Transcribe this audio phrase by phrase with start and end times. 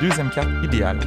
[0.00, 1.00] deuxième carte idéale,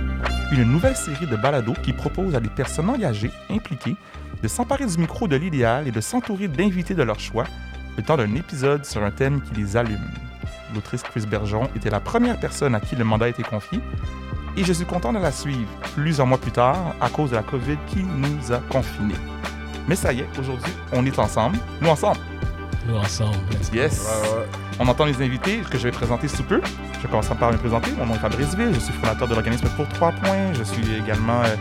[0.52, 3.96] une nouvelle série de balados qui propose à des personnes engagées, impliquées,
[4.44, 7.46] de s'emparer du micro de l'idéal et de s'entourer d'invités de leur choix,
[7.96, 10.10] le temps d'un épisode sur un thème qui les allume.
[10.74, 13.79] L'autrice Chris Bergeron était la première personne à qui le mandat a été confié,
[14.57, 17.43] et je suis content de la suivre plusieurs mois plus tard à cause de la
[17.43, 19.15] COVID qui nous a confinés.
[19.87, 22.20] Mais ça y est, aujourd'hui, on est ensemble, nous ensemble.
[22.88, 23.38] Nous ensemble.
[23.74, 24.10] Yes.
[24.80, 26.62] On entend les invités que je vais présenter sous peu.
[27.02, 27.92] Je commence par me présenter.
[27.92, 28.74] Mon nom est Fabrice Ville.
[28.74, 30.54] Je suis fondateur de l'organisme Pour 3 points.
[30.54, 31.56] Je suis également euh,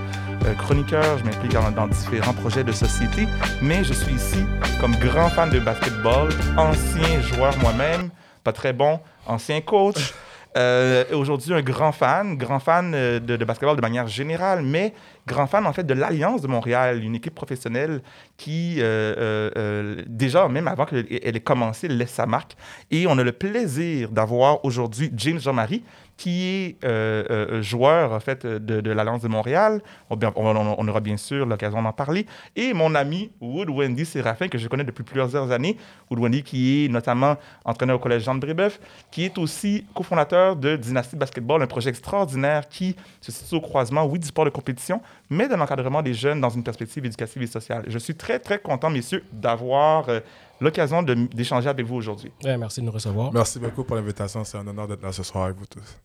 [0.46, 1.18] euh, chroniqueur.
[1.18, 3.26] Je m'implique dans, dans différents projets de société.
[3.60, 4.44] Mais je suis ici
[4.80, 8.08] comme grand fan de basketball, ancien joueur moi-même,
[8.42, 10.14] pas très bon, ancien coach.
[10.56, 14.94] Euh, aujourd'hui, un grand fan, grand fan euh, de, de basketball de manière générale, mais
[15.26, 18.02] grand fan en fait de l'Alliance de Montréal, une équipe professionnelle
[18.36, 22.56] qui, euh, euh, euh, déjà, même avant qu'elle ait commencé, laisse sa marque.
[22.90, 25.82] Et on a le plaisir d'avoir aujourd'hui James Jean-Marie,
[26.16, 26.44] qui
[26.82, 29.80] est joueur en fait de, l'Alliance de Montréal.
[30.10, 32.26] On- on aura bien sûr l'occasion d'en parler.
[32.56, 35.78] Et mon ami Wood Wendy Séraphin, que je connais depuis plusieurs années.
[36.10, 40.56] Wood Wendy, qui est notamment entraîneur au Collège Jean de Brébeuf, qui est aussi cofondateur
[40.56, 44.50] de Dynasty Basketball, un projet extraordinaire qui se situe au croisement, oui, du sport de
[44.50, 47.84] compétition, mais de l'encadrement des jeunes dans une perspective éducative et sociale.
[47.88, 50.20] Je suis très, très content, messieurs, d'avoir euh,
[50.60, 52.32] l'occasion d'échanger avec vous aujourd'hui.
[52.44, 53.32] Ouais, merci de nous recevoir.
[53.32, 54.44] Merci beaucoup pour l'invitation.
[54.44, 55.98] C'est un honneur d'être là ce soir avec vous tous.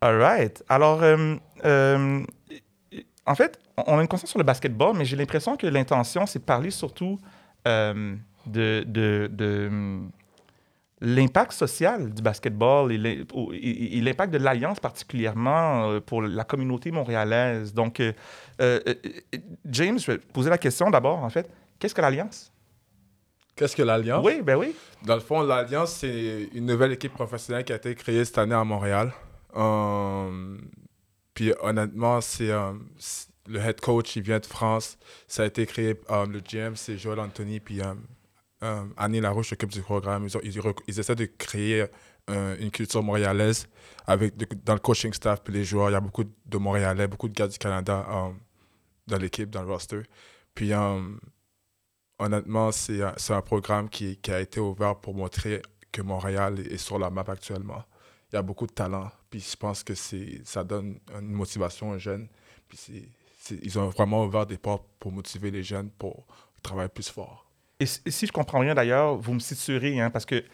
[0.00, 0.62] All right.
[0.68, 2.24] Alors, euh, euh,
[3.26, 6.40] en fait, on a une conscience sur le basketball, mais j'ai l'impression que l'intention, c'est
[6.40, 7.18] de parler surtout
[7.66, 8.14] euh,
[8.46, 10.02] de, de, de,
[11.04, 17.74] l'impact social du basketball et l'impact de l'Alliance particulièrement euh, pour la communauté montréalaise.
[17.74, 18.12] Donc, euh,
[18.60, 18.80] euh,
[19.66, 21.48] James, je vais poser la question d'abord, en fait.
[21.78, 22.50] Qu'est-ce que l'Alliance?
[23.54, 24.24] Qu'est-ce que l'Alliance?
[24.24, 24.74] Oui, ben oui.
[25.04, 28.54] Dans le fond, l'Alliance, c'est une nouvelle équipe professionnelle qui a été créée cette année
[28.54, 29.12] à Montréal.
[29.56, 30.56] Euh,
[31.34, 32.50] puis honnêtement, c'est
[33.46, 34.96] le head coach, il vient de France.
[35.28, 37.80] Ça a été créé, le GM, c'est Joël Anthony, puis
[38.62, 40.28] euh, Annie Larouche s'occupe du programme.
[40.42, 41.86] Ils, essaient de créer
[42.30, 43.68] euh, une culture montréalaise
[44.06, 44.34] avec
[44.64, 45.90] dans le coaching staff puis les joueurs.
[45.90, 48.32] Il y a beaucoup de Montréalais, beaucoup de gars du Canada euh,
[49.06, 50.02] dans l'équipe, dans le roster.
[50.54, 50.72] Puis
[52.18, 55.60] honnêtement, c'est un, programme qui, a été ouvert pour montrer
[55.92, 57.84] que Montréal est, sur la map actuellement.
[58.32, 59.10] Il y a beaucoup de talent.
[59.30, 62.28] Puis je pense que ça donne une motivation aux jeunes.
[62.68, 63.08] Puis
[63.50, 66.24] ils ont vraiment ouvert des portes pour motiver les jeunes pour
[66.62, 67.43] travailler plus fort.
[67.80, 70.44] Et, si- je comprends bien d'ailleurs, vous me situerez, hein, parce que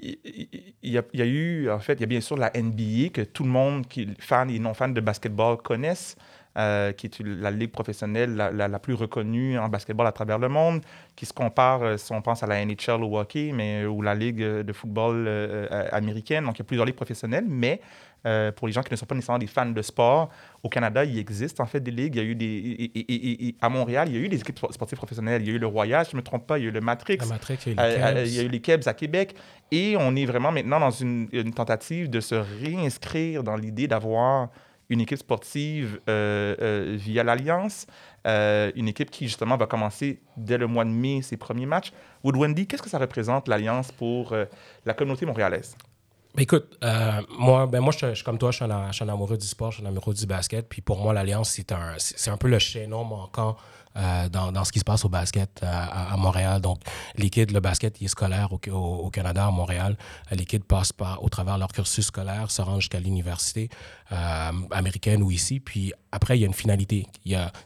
[0.00, 3.42] il y, a, eu, en fait, il y a bien sûr la NBA que tout
[3.42, 6.16] le monde, qui fans et non fans de basketball, connaissent,
[6.56, 10.82] euh, qui est la ligue professionnelle la, plus reconnue en basketball à travers le monde,
[11.16, 14.14] qui se compare, euh, si on pense à la NHL au hockey, mais, ou la
[14.14, 16.44] ligue euh, de football euh, euh, américaine.
[16.44, 17.80] Donc, il y a plusieurs ligues professionnelles, mais
[18.26, 20.28] euh, pour les gens qui ne sont pas nécessairement des fans de sport,
[20.62, 22.16] au Canada, il existe en fait des ligues.
[22.16, 24.28] Il y a eu des, et- et- et- et- à Montréal, il y a eu
[24.28, 25.42] des équipes sportives professionnelles.
[25.42, 26.68] Il y a eu le Royal, si je ne me trompe pas, il y a
[26.70, 27.18] eu le Matrix.
[27.28, 28.26] Matrix, il y Euh, a eu les euh, Cavs.
[28.28, 29.34] il y a eu les Kebs à Québec.
[29.70, 34.48] Et on est vraiment maintenant dans une, une tentative de se réinscrire dans l'idée d'avoir
[34.90, 37.86] une équipe sportive euh, euh, via l'Alliance.
[38.26, 41.92] Euh, une équipe qui, justement, va commencer dès le mois de mai ses premiers matchs.
[42.24, 44.44] Wood Wendy, qu'est-ce que ça représente, l'Alliance, pour euh,
[44.84, 45.76] la communauté montréalaise?
[46.38, 49.44] Ben, écoute, euh, moi, ben moi je, je comme toi, je suis, un, amoureux du
[49.44, 50.68] sport, je suis un amoureux du basket.
[50.68, 53.56] Puis pour moi, l'Alliance, c'est un, c'est un peu le chaînon manquant
[53.96, 56.60] euh, dans, dans ce qui se passe au basket euh, à, Montréal.
[56.60, 56.78] Donc,
[57.16, 59.96] les le basket, il est scolaire au, au, Canada, à Montréal.
[60.30, 63.68] Les kids passent par, au travers leur cursus scolaire, se rendent jusqu'à l'université
[64.12, 65.60] euh, américaine ou ici.
[65.60, 67.06] Puis après, il y a une finalité.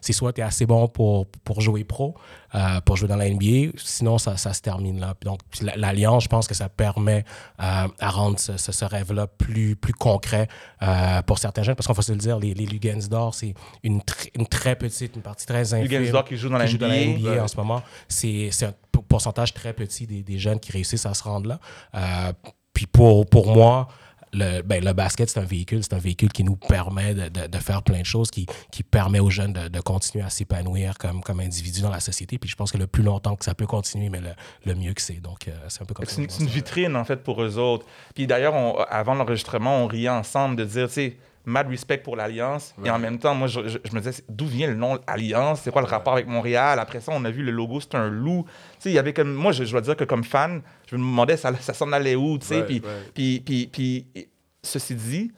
[0.01, 2.15] C'est soit tu es assez bon pour, pour jouer pro,
[2.55, 5.13] euh, pour jouer dans la NBA, sinon ça, ça se termine là.
[5.23, 5.39] Donc,
[5.75, 7.23] l'Alliance, je pense que ça permet
[7.61, 10.47] euh, à rendre ce, ce- ce rêve-là plus, plus concret
[10.81, 11.75] euh, pour certains jeunes.
[11.75, 13.53] Parce qu'on faut se le dire, les, les Lugans d'or, c'est
[13.83, 15.87] une, tr- une très petite, une partie très infime.
[15.99, 17.43] Lugans d'or qui joue dans la qui joue dans la NBA.
[17.43, 17.81] En ce moment.
[18.09, 18.73] C'est un
[19.07, 22.33] pourcentage très petit des, des jeunes qui réussissent à se rendre là.
[22.73, 23.87] Puis pour, pour moi,
[24.33, 25.83] le, ben, le basket, c'est un véhicule.
[25.83, 28.83] C'est un véhicule qui nous permet de, de- de faire plein de choses, qui, qui
[28.83, 32.37] permet aux jeunes de, de continuer à s'épanouir comme, comme individus dans la société.
[32.37, 34.31] Puis je pense que le plus longtemps que ça peut continuer, mais le,
[34.65, 35.21] le mieux que c'est.
[35.21, 36.15] Donc, euh, c'est un peu comme ça.
[36.27, 37.85] C'est une, vitrine, en fait, pour eux autres.
[38.15, 42.15] Puis d'ailleurs, on- avant l'enregistrement, on riait ensemble de dire, tu sais, mad respect pour
[42.15, 42.73] l'Alliance.
[42.85, 45.61] Et en même temps, moi, je, je- je me disais, d'où vient le nom Alliance?
[45.61, 46.79] C'est quoi le rapport avec Montréal?
[46.79, 48.45] Après ça, on a vu le logo, c'est un loup.
[48.45, 49.33] Tu sais, il y avait comme.
[49.33, 52.15] Moi, je, je dois dire que comme fan, je me demandais, ça, ça s'en allait
[52.15, 52.37] où?
[52.37, 52.81] Tu sais, Ouais, puis,
[53.13, 53.67] puis, puis,
[54.13, 54.27] puis,
[54.61, 55.31] ceci dit,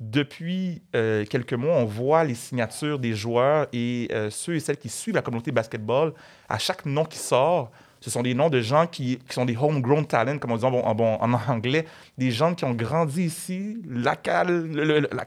[0.00, 4.76] depuis euh, quelques mois, on voit les signatures des joueurs et euh, ceux et celles
[4.76, 6.12] qui suivent la communauté basketball.
[6.48, 9.56] À chaque nom qui sort, Ce sont des noms de gens qui, qui sont des
[9.56, 11.84] homegrown talents, comme on dit en, bon, en, anglais,
[12.16, 15.26] des gens qui ont grandi ici, local, le- le- le- la-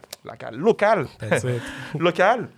[0.54, 1.08] local,
[2.00, 2.50] local,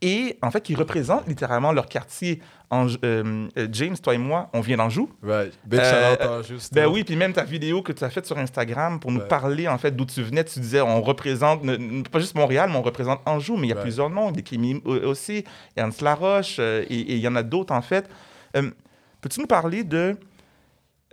[0.00, 2.40] et en fait, qui représentent littéralement leur quartier.
[2.70, 5.10] En, euh, euh, James, toi et moi, on vient d'Anjou.
[5.22, 5.52] Right.
[5.64, 6.72] Big Euh, juste.
[6.72, 9.68] Ben oui, puis même ta vidéo que tu as faite sur Instagram pour nous parler
[9.68, 12.82] en fait d'où tu venais, tu disais on représente ne- pas juste Montréal, mais on
[12.82, 15.44] représente Anjou, mais il y a plusieurs noms, des Kimi euh, aussi,
[15.76, 18.08] Ernst Laroche, euh, et et il y en a d'autres en fait.
[19.22, 20.16] Peux-tu nous parler de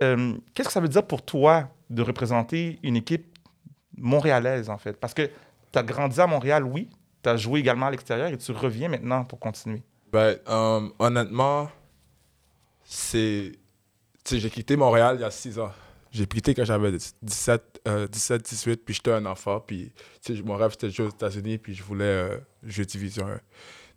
[0.02, 3.38] euh, qu'est-ce que ça veut dire pour toi de représenter une équipe
[3.96, 4.94] montréalaise en fait?
[4.94, 5.30] Parce que
[5.72, 6.90] tu as grandi à Montréal, oui,
[7.22, 9.82] tu as joué également à l'extérieur et tu reviens maintenant pour continuer.
[10.12, 11.70] Ben, euh, honnêtement,
[12.84, 13.52] c'est.
[14.24, 15.70] Tu sais, j'ai quitté Montréal il y a 6 ans.
[16.10, 16.90] J'ai quitté quand j'avais
[17.22, 19.60] 17, euh, 17, 18, puis j'étais un enfant.
[19.60, 19.92] Puis,
[20.24, 23.28] tu sais, mon rêve, c'était de jouer aux États-Unis, puis je voulais euh, jouer Division
[23.28, 23.40] 1.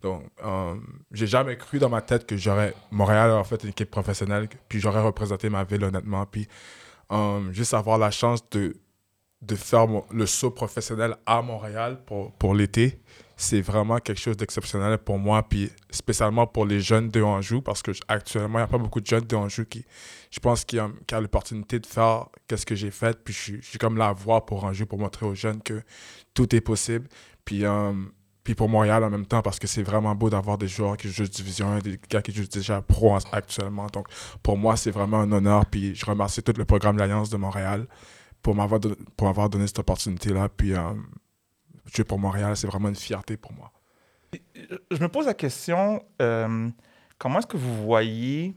[0.02, 0.74] Donc, euh,
[1.12, 2.74] j'ai jamais cru dans ma tête que j'aurais.
[2.90, 6.26] Montréal en fait une équipe professionnelle, puis j'aurais représenté ma ville, honnêtement.
[6.26, 6.46] Puis,
[7.12, 8.76] euh, juste avoir la chance de,
[9.42, 13.00] de faire le saut professionnel à Montréal pour, pour l'été,
[13.36, 17.82] c'est vraiment quelque chose d'exceptionnel pour moi, puis spécialement pour les jeunes de Anjou, parce
[17.82, 19.84] que actuellement, il n'y a pas beaucoup de jeunes de Anjou qui,
[20.30, 23.38] je pense, qui ont, qui ont l'opportunité de faire qu'est-ce que j'ai fait, puis je
[23.40, 25.82] suis- je suis comme la voix pour Anjou pour montrer aux jeunes que
[26.32, 27.08] tout est possible.
[27.44, 27.92] Puis, euh,
[28.44, 31.08] puis pour Montréal en même temps, parce que c'est vraiment beau d'avoir des joueurs qui
[31.08, 33.86] jouent Division 1, des gars qui jouent déjà pro en- actuellement.
[33.86, 34.06] Donc,
[34.42, 37.86] pour moi, c'est vraiment un honneur, puis je remercie tout le programme l'Alliance de Montréal
[38.42, 38.80] pour m'avoir
[39.16, 40.50] pour m'avoir donné cette opportunité-là.
[40.54, 40.80] Puis, euh,
[42.06, 43.72] pour Montréal, c'est vraiment une fierté pour moi.
[44.90, 46.68] je me pose la question, euh,
[47.18, 48.54] comment est-ce que vous voyez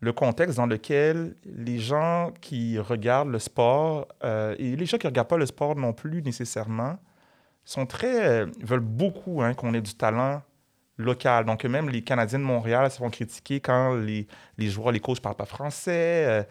[0.00, 5.06] le contexte dans lequel les gens qui regardent le sport, euh, et les gens qui
[5.06, 6.98] ne regardent pas le sport non plus nécessairement,
[7.64, 10.42] sont très, euh, veulent beaucoup hein, qu'on ait du talent
[10.96, 11.44] local.
[11.44, 14.26] Donc même les Canadiens de Montréal se font critiquer quand les,
[14.58, 16.24] les joueurs, les coachs ne parlent pas français.
[16.28, 16.42] euh,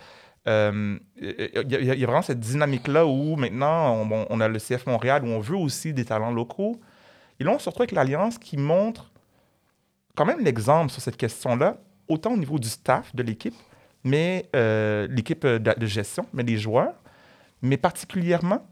[0.47, 5.23] euh, Il y, a- vraiment cette dynamique-là où maintenant on, on- a le CF Montréal
[5.23, 6.79] où on veut aussi des talents locaux.
[7.39, 9.11] Et là, on se retrouve avec l'Alliance qui montre
[10.15, 11.77] quand même l'exemple sur cette question-là,
[12.07, 13.55] autant au niveau du staff de l'équipe,
[14.03, 14.49] mais
[15.09, 16.93] l'équipe de, de gestion, mais des joueurs,
[17.61, 18.65] mais particulièrement,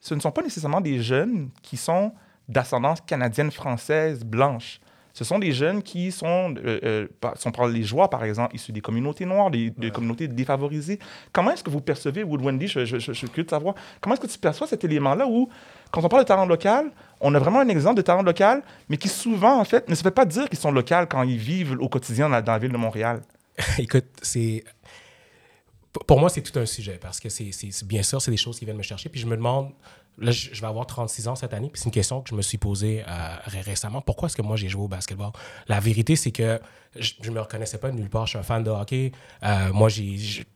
[0.00, 2.12] ce ne sont pas nécessairement des jeunes qui sont
[2.48, 4.80] d'ascendance canadienne, française, blanche.
[5.12, 9.26] Ce sont des jeunes qui sont, euh, euh, des joueurs, par exemple, issus des communautés
[9.26, 9.92] noires, des, des Ouais.
[9.92, 10.98] communautés défavorisées.
[11.32, 13.74] Comment est-ce que vous percevez, Wood Wendy, je, je, je, je suis curieux de savoir,
[14.00, 15.48] comment est-ce que tu perçois cet élément-là où,
[15.90, 18.96] quand on parle de talent local, on a vraiment un exemple de talent local, mais
[18.96, 21.76] qui souvent, en fait, ne se fait pas dire qu'ils sont locaux quand ils vivent
[21.80, 23.20] au quotidien dans la, dans la ville de Montréal?
[23.78, 24.64] Écoute, c'est.
[26.06, 27.50] Pour- moi, c'est tout un sujet parce que c'est
[27.84, 29.08] bien sûr, c'est des choses qui viennent me chercher.
[29.08, 29.72] Puis je me demande,
[30.18, 32.42] là, je, vais avoir 36 ans cette année, puis c'est une question que je me
[32.42, 34.00] suis posée euh, ré- récemment.
[34.00, 35.32] Pourquoi est-ce que moi j'ai joué au basketball?
[35.66, 36.60] La vérité, c'est que
[36.96, 38.26] je, je me reconnaissais pas de nulle part.
[38.26, 39.10] Je suis un fan de hockey.
[39.42, 39.88] Euh, moi,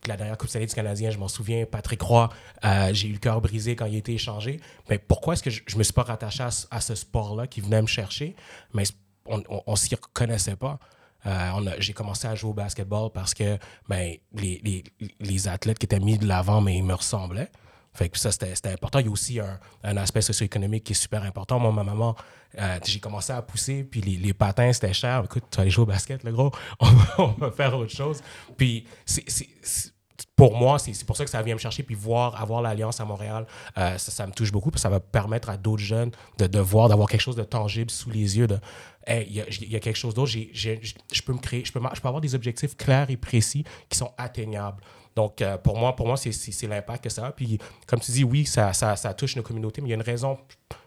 [0.06, 2.28] la dernière Coupe Stanley du Canadien, je m'en souviens, Patrick Roy,
[2.64, 4.60] euh, j'ai eu le cœur brisé quand il a été échangé.
[4.88, 7.60] Mais pourquoi est-ce que je, je me suis pas rattaché à, à ce sport-là qui
[7.60, 8.36] venait me chercher?
[8.72, 8.84] Mais
[9.26, 10.78] on, on s'y reconnaissait pas.
[11.26, 14.84] Euh, j'ai commencé à jouer au basketball parce que ben, les, les,
[15.20, 17.50] les athlètes qui étaient mis de l'avant, mais ils me ressemblaient.
[17.94, 18.98] Fait que ça, c'était important.
[18.98, 21.60] Il y a aussi un, un aspect socio-économique qui est super important.
[21.60, 22.16] Moi, ma maman,
[22.58, 25.22] euh, j'ai commencé à pousser, puis les, patins, c'était cher.
[25.24, 26.50] Écoute, tu vas aller jouer au basket, le gros.
[26.80, 28.20] On va, on va faire autre chose.
[28.56, 29.93] Puis, c'est-
[30.36, 31.82] pour moi, c'est pour ça que ça vient me chercher.
[31.82, 33.46] Puis voir, avoir l'Alliance à Montréal,
[33.78, 34.70] euh, ça, me touche beaucoup.
[34.70, 37.90] Que ça va permettre à d'autres jeunes de, de voir, d'avoir quelque chose de tangible
[37.90, 38.46] sous les yeux.
[38.46, 38.58] De,
[39.06, 40.32] Hey, il y, a- quelque chose d'autre.
[40.32, 44.10] Je peux me créer, je peux, peux avoir des objectifs clairs et précis qui sont
[44.16, 44.82] atteignables.
[45.14, 47.32] Donc, euh, pour moi, pour moi c'est l'impact que ça a.
[47.32, 49.96] Puis, comme tu dis, oui, ça, ça, ça touche nos communautés, mais il y a
[49.96, 50.38] une raison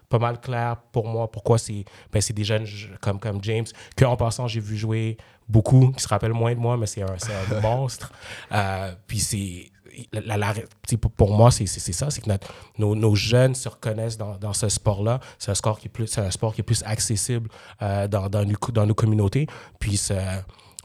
[0.08, 2.66] pas mal claire pour moi pourquoi c'est ben, c'est des jeunes
[3.00, 5.16] comme, comme James, que en passant, j'ai vu jouer
[5.48, 8.12] beaucoup, qui se rappellent moins de moi, mais c'est un, c'est un monstre.
[8.52, 9.70] Euh, puis, c'est.
[10.12, 10.54] La, la-
[11.16, 14.36] pour, moi, c'est c'est- c'est ça, c'est que notre- nos, nos jeunes se reconnaissent dans,
[14.36, 15.18] dans ce sport-là.
[15.38, 17.48] C'est un, sport qui est plus- c'est un sport qui est plus accessible
[17.82, 19.46] euh, dans, dans, dans nos communautés.
[19.80, 19.96] Puis,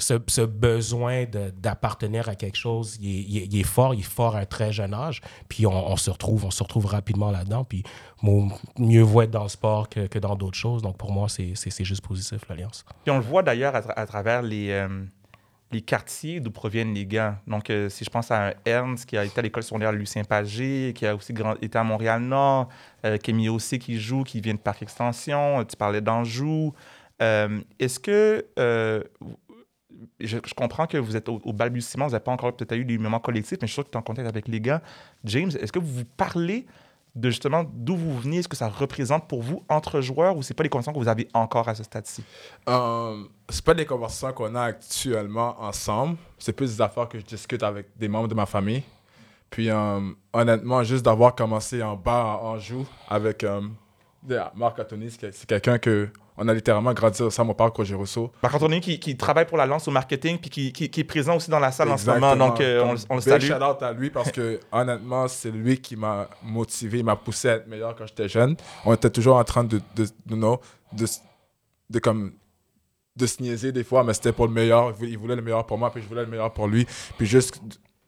[0.03, 4.71] ce, besoin d'appartenir à quelque chose, il est, fort, il est fort à un très
[4.71, 5.21] jeune âge.
[5.49, 7.63] Puis on, se retrouve, on se retrouve rapidement là-dedans.
[7.63, 7.83] Puis
[8.77, 10.81] mieux vaut être dans le sport que, dans d'autres choses.
[10.81, 12.85] Donc pour moi, c'est juste positif, l'Alliance.
[13.03, 15.03] Puis on le voit d'ailleurs à, tra- à travers les, euh,
[15.71, 17.39] les quartiers d'où proviennent les gars.
[17.47, 20.23] Donc, euh, si je pense à un Ernst qui a été à l'école secondaire Lucien
[20.23, 22.69] Pagé, qui a aussi été à Montréal-Nord,
[23.05, 26.73] euh, Kémy aussi qui joue, qui vient de Parc Extension, euh, tu parlais d'Anjou.
[27.79, 28.45] Est-ce que.
[30.19, 33.19] Je, comprends que vous êtes au, balbutiement, vous n'avez pas encore peut-être eu des moments
[33.19, 34.81] collectifs, mais je suis sûr que tu es en contact avec les gars.
[35.25, 36.65] James, est-ce que vous vous parlez
[37.15, 40.55] de justement d'où vous venez, ce que ça représente pour vous entre joueurs ou c'est
[40.55, 42.23] pas les conversations que vous avez encore à ce stade-ci?
[42.67, 46.17] Euh, c'est pas des conversations qu'on a actuellement ensemble.
[46.39, 48.83] C'est plus des affaires que je discute avec des membres de ma famille.
[49.49, 49.99] Puis euh,
[50.33, 53.61] honnêtement, juste d'avoir commencé en bas en joue avec euh,
[54.55, 58.31] Marc Anthony, c'est quelqu'un que on a littéralement grandi ensemble au parc Roger Rousseau.
[58.41, 61.03] Marc Anthony qui, qui, travaille pour la lance au marketing puis qui, qui, qui, est
[61.03, 62.35] présent aussi dans la salle en ce moment.
[62.35, 63.43] Donc, euh, on, on, le salue.
[63.43, 67.49] shout out à lui parce que honnêtement, c'est lui qui m'a motivé, il m'a poussé
[67.49, 68.55] à être meilleur quand j'étais jeune.
[68.85, 71.05] On était toujours en train de, de, de, de,
[71.89, 72.33] de, comme
[73.15, 74.93] de se niaiser des fois, mais c'était pour le meilleur.
[75.01, 76.87] Il voulait le meilleur pour moi, puis je voulais le meilleur pour lui.
[77.17, 77.61] Puis juste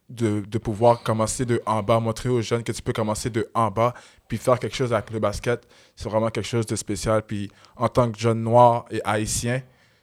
[0.09, 3.71] de, pouvoir commencer de en bas, montrer aux jeunes que tu peux commencer de en
[3.71, 3.93] bas,
[4.27, 7.23] puis faire quelque chose avec le basket, c'est vraiment quelque chose de spécial.
[7.23, 9.61] Puis en tant que jeune noir et haïtien,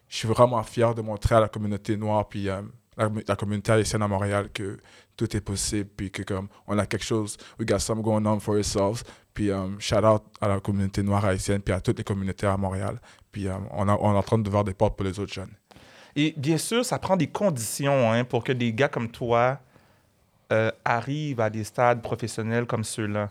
[0.09, 2.62] je suis vraiment fier de montrer à la communauté noire, puis euh,
[2.97, 4.78] la, communauté haïtienne à Montréal que
[5.16, 8.40] tout est possible, puis que comme on a quelque chose, we got something going on
[8.40, 9.02] for ourselves.
[9.32, 12.56] Puis um, shout out à la communauté noire haïtienne, puis à toutes les communautés à
[12.56, 13.00] Montréal.
[13.30, 15.54] Puis um, on, on est en train de voir des portes pour les autres jeunes.
[16.14, 19.61] Et bien sûr, ça prend des conditions hein, pour que des gars comme toi
[20.52, 23.30] euh, arrivent à des stades professionnels comme ceux-là.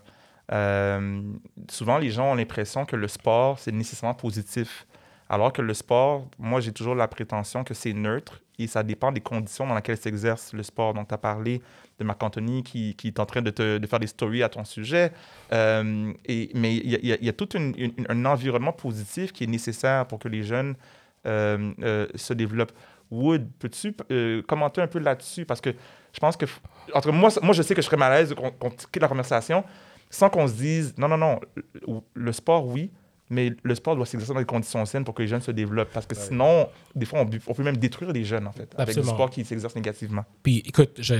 [0.52, 1.22] Euh,
[1.70, 4.88] souvent, les gens ont l'impression que le sport, c'est nécessairement positif.
[5.30, 9.12] Alors que le sport, moi, j'ai toujours la prétention que c'est neutre et ça dépend
[9.12, 10.96] des conditions dans lesquelles s'exerce le sport.
[10.96, 11.62] Donc, tu as parlé
[12.00, 15.12] de Marc Anthony qui, est en train de, te, faire des stories à ton sujet.
[15.54, 16.14] Euh,
[16.56, 20.42] mais il y, y, a tout un environnement positif qui est nécessaire pour que les
[20.42, 20.74] jeunes
[21.24, 22.74] se développent.
[23.12, 23.94] Wood, peux-tu
[24.48, 25.46] commenter un peu là-dessus?
[25.46, 25.70] Parce que
[26.14, 26.46] je pense que.
[26.94, 29.64] Entre moi, moi, je sais que je serais mal à l'aise qu'on quitte la conversation
[30.10, 31.40] sans qu'on se dise non, non, non,
[32.14, 32.92] le sport, oui,
[33.30, 35.92] mais le sport doit s'exercer dans des conditions saines pour que les jeunes se développent.
[35.92, 39.04] Parce que sinon, des fois, on, peut même détruire les jeunes, en fait, avec du
[39.04, 40.26] sport qui s'exerce négativement.
[40.44, 41.16] Puis, écoute, je,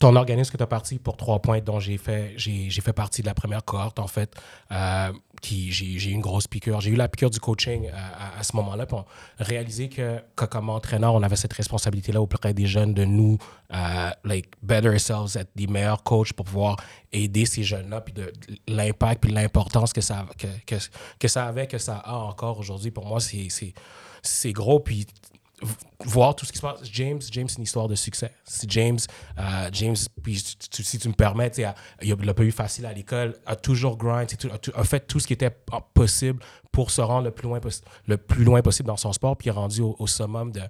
[0.00, 3.26] ton organisme que tu as parti pour trois points, dont j'ai fait, fait partie de
[3.26, 4.34] la première cohorte, en fait,
[4.72, 6.80] euh, j'ai, eu une grosse piqûre.
[6.80, 9.04] J'ai eu la piqûre du coaching euh, à, ce moment-là, pour
[9.38, 13.36] réaliser que, comme entraîneur, on avait cette responsabilité-là auprès des jeunes de nous,
[13.74, 16.76] euh, like, better ourselves, être des meilleurs coachs pour pouvoir
[17.12, 18.32] aider ces jeunes-là, puis de,
[18.68, 20.80] l'impact, puis l'importance que ça, que, que,
[21.18, 22.90] que, ça avait, que ça a encore aujourd'hui.
[22.90, 23.48] Pour moi, c'est,
[24.22, 25.06] c'est gros, puis
[26.04, 26.80] voir tout ce qui se passe.
[26.92, 28.32] James, James, c'est une histoire de succès.
[28.44, 28.98] C'est James,
[29.38, 31.52] euh, James, puis si tu me permets,
[32.02, 34.28] il n'a pas eu facile à l'école, a toujours grind,
[34.74, 35.54] a, fait tout ce qui était
[35.94, 37.60] possible pour se rendre le plus loin,
[38.06, 40.60] le plus loin possible dans son sport, puis rendu au, summum de,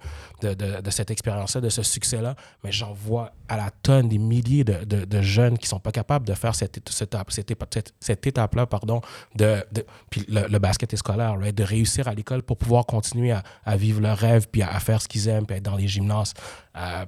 [0.43, 2.37] de, de, cette expérience-là, de ce succès-là.
[2.65, 6.27] Mais j'en vois à la tonne des milliers de, jeunes qui ne sont pas capables
[6.27, 9.01] de faire cette, cette, cette, cette étape-là, pardon,
[9.35, 9.65] de,
[10.09, 14.17] puis le, basket est scolaire, de réussir à l'école pour pouvoir continuer à, vivre leur
[14.17, 16.35] rêve, puis à, faire ce qu'ils aiment, puis être dans les gymnases.
[16.77, 17.05] Euh,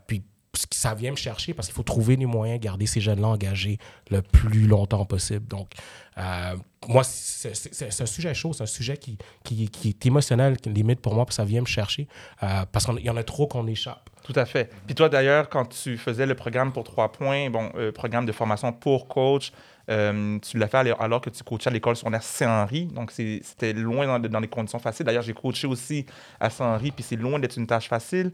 [0.70, 3.78] ça vient me chercher parce qu'il faut trouver les moyens de garder ces jeunes-là engagés
[4.10, 5.46] le plus longtemps possible.
[5.48, 5.70] Donc,
[6.18, 6.56] euh,
[6.88, 11.14] moi, c'est un sujet chaud, c'est un sujet qui, qui, qui, est émotionnel, limite pour
[11.14, 12.06] moi, parce que ça vient me chercher,
[12.42, 14.10] euh, parce qu'il y en a trop qu'on échappe.
[14.24, 14.70] Tout à fait.
[14.86, 18.32] Puis toi, d'ailleurs, quand tu faisais le programme pour trois points, bon, euh, programme de
[18.32, 19.52] formation pour coach,
[19.88, 22.86] tu l'as fait alors que tu coachais à l'école secondaire Saint-Henri.
[22.86, 25.04] Donc, c'était loin dans, dans, les conditions faciles.
[25.04, 26.06] D'ailleurs, j'ai coaché aussi
[26.40, 28.32] à Saint-Henri, puis c'est loin d'être une tâche facile.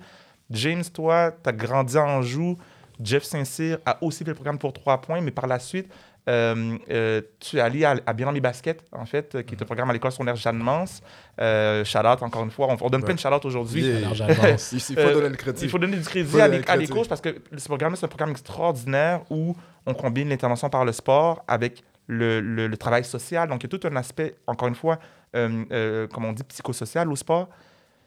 [0.51, 2.57] James, toi, tu as grandi en joue.
[3.03, 5.89] Jeff Saint-Cyr a aussi fait le programme pour trois points, mais par la suite,
[6.29, 9.65] euh, euh, tu es allé à, à Bien les baskets, en fait, qui est un
[9.65, 11.01] programme à l'école secondaire Jeanne Mance.
[11.41, 11.85] Euh,
[12.21, 12.69] encore une fois.
[12.81, 13.83] On, donne plein de shout aujourd'hui.
[14.73, 15.65] il faut donner le crédit.
[15.65, 18.31] Il faut donner du crédit à, les, coachs parce que ce programme c'est un programme
[18.31, 23.49] extraordinaire où on combine l'intervention par le sport avec le, le, travail social.
[23.49, 24.99] Donc, il y a tout un aspect, encore une fois,
[25.33, 27.49] comme on dit, psychosocial au sport.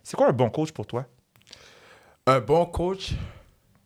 [0.04, 1.06] C'est quoi un bon coach pour toi?
[2.28, 3.13] Un bon coach,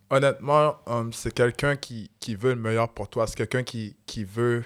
[0.09, 3.27] honnêtement, um, c'est quelqu'un qui, qui, veut le meilleur pour toi.
[3.27, 4.65] C'est quelqu'un qui, qui veut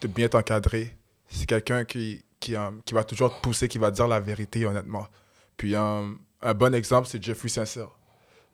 [0.00, 0.96] te bien t'encadrer.
[1.28, 4.66] C'est quelqu'un qui, qui, um, qui, va toujours te pousser, qui va dire la vérité,
[4.66, 5.06] honnêtement.
[5.56, 7.90] Puis um, un bon exemple, c'est Jeffrey Sincère.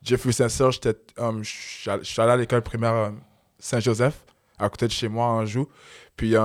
[0.03, 3.11] Jeffrey Sincère, je suis allé à l'école primaire
[3.57, 4.23] Saint-Joseph,
[4.59, 5.67] à côté de chez moi, en Joux.
[6.15, 6.35] Puis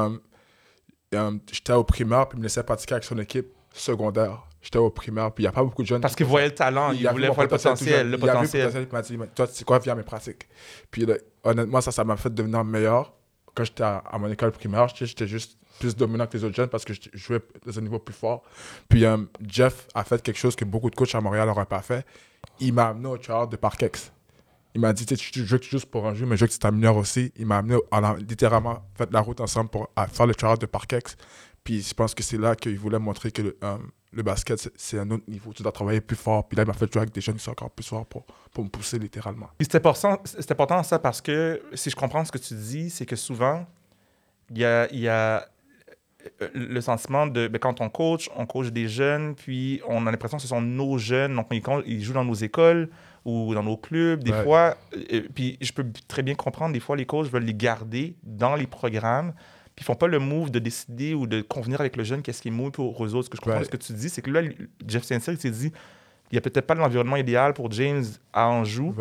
[1.53, 4.47] j'étais au primaire, puis il me laissait pratiquer avec son équipe secondaire.
[4.69, 6.03] J'étais au primaire, puis il n'y a pas beaucoup de jeunes.
[6.03, 8.11] Parce qu'ils voyaient le talent, ils voulaient voir le potentiel.
[8.11, 8.71] Le potentiel.
[8.71, 10.47] Il m'a dit, toi, c'est quoi, viens mes pratiques?
[10.91, 11.07] Puis
[11.43, 13.15] honnêtement, ça, ça m'a fait devenir meilleur.
[13.55, 16.85] Quand j'étais à, mon école primaire, j'étais juste plus dominant que les autres jeunes parce
[16.85, 18.43] que je jouais dans un niveau plus fort.
[18.91, 19.17] Puis euh,
[19.49, 22.05] Jeff a fait quelque chose que beaucoup de coachs à Montréal n'auraient pas fait.
[22.61, 24.13] Il m'a amené au trial de Parkex.
[24.75, 26.99] Il m'a dit, tu veux juste pour un jeu, mais je veux que tu t'améliores
[26.99, 27.33] aussi.
[27.37, 30.67] Il m'a amené, on a littéralement fait la route ensemble pour faire le trial de
[30.67, 31.17] Parkex.
[31.65, 33.79] Puis je pense que c'est là qu'il voulait montrer que le, euh,
[34.13, 35.53] le basket, c'est un autre niveau.
[35.53, 36.49] Tu dois travailler plus fort.
[36.49, 38.25] Puis là, il m'a fait jouer avec des jeunes qui sont encore plus forts pour,
[38.53, 39.49] pour me pousser littéralement.
[39.59, 40.19] Puis c'est important,
[40.51, 43.67] important ça parce que si je comprends ce que tu dis, c'est que souvent,
[44.51, 45.47] il y a, y a
[46.43, 50.11] euh, le sentiment de ben, quand on coach, on coach des jeunes, puis on a
[50.11, 52.89] l'impression que ce sont nos jeunes, donc ils, ils jouent dans nos écoles
[53.25, 54.77] ou dans nos clubs, des fois.
[55.13, 58.57] Euh, puis je peux très bien comprendre, des fois, les coachs veulent les garder dans
[58.57, 59.35] les programmes,
[59.79, 62.43] puis ils font pas le move de décider ou de convenir avec le jeune qu'est-ce
[62.43, 63.27] qui est move pour eux autres.
[63.27, 64.43] Ce que je comprends ce que tu dis, c'est que là,
[64.87, 65.73] Jeff Saint-Cyr, il s'est dit,
[66.31, 68.93] il n'y a peut-être pas l'environnement idéal pour James à Anjou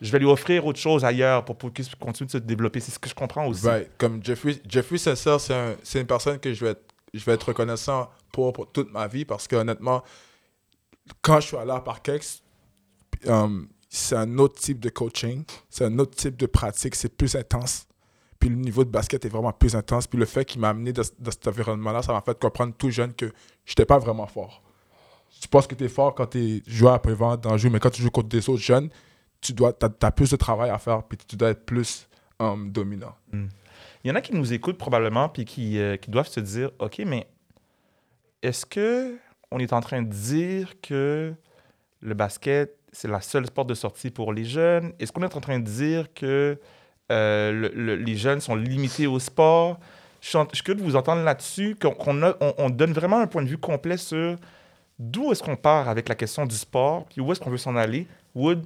[0.00, 2.80] je vais lui offrir autre chose ailleurs pour, qu'il puisse continuer de se développer.
[2.80, 3.66] C'est ce que je comprends aussi.
[3.96, 8.52] Comme Jeffrey, Jeffrey c'est une personne que je vais, être, je vais être reconnaissant pour,
[8.52, 10.02] pour toute ma vie parce que honnêtement,
[11.22, 12.42] quand je suis allé à Parkex,
[13.26, 17.34] um, c'est un autre type de coaching, c'est un autre type de pratique, c'est plus
[17.36, 17.86] intense.
[18.44, 20.06] Puis le niveau de basket est vraiment plus intense.
[20.06, 23.14] Puis le fait qu'il m'a amené dans, cet environnement-là, ça m'a fait comprendre tout jeune
[23.14, 23.32] que
[23.64, 24.62] je n'étais pas vraiment fort.
[25.40, 27.80] Tu penses que tu es fort quand tu es joueur après-vente dans le jeu, mais
[27.80, 28.90] quand tu joues contre des autres jeunes,
[29.40, 32.06] tu dois, as, plus de travail à faire, puis tu dois être plus
[32.38, 33.14] um, dominant.
[33.32, 33.46] Hmm.
[34.04, 36.70] Il y en a qui nous écoutent probablement, puis qui, euh, qui doivent se dire,
[36.80, 37.26] OK, mais
[38.42, 39.16] est-ce que
[39.52, 41.32] on est en train de dire que
[42.00, 44.92] le basket, c'est la seule sport de sortie pour les jeunes?
[44.98, 46.58] Est-ce qu'on est en train de dire que
[47.12, 49.78] euh, les jeunes sont limités au sport?
[50.20, 53.48] Je suis curieux de vous entendre là-dessus, qu'on on, on, donne vraiment un point de
[53.48, 54.36] vue complet sur
[54.98, 57.76] d'où est-ce qu'on part avec la question du sport, puis où est-ce qu'on veut s'en
[57.76, 58.06] aller.
[58.34, 58.64] Wood,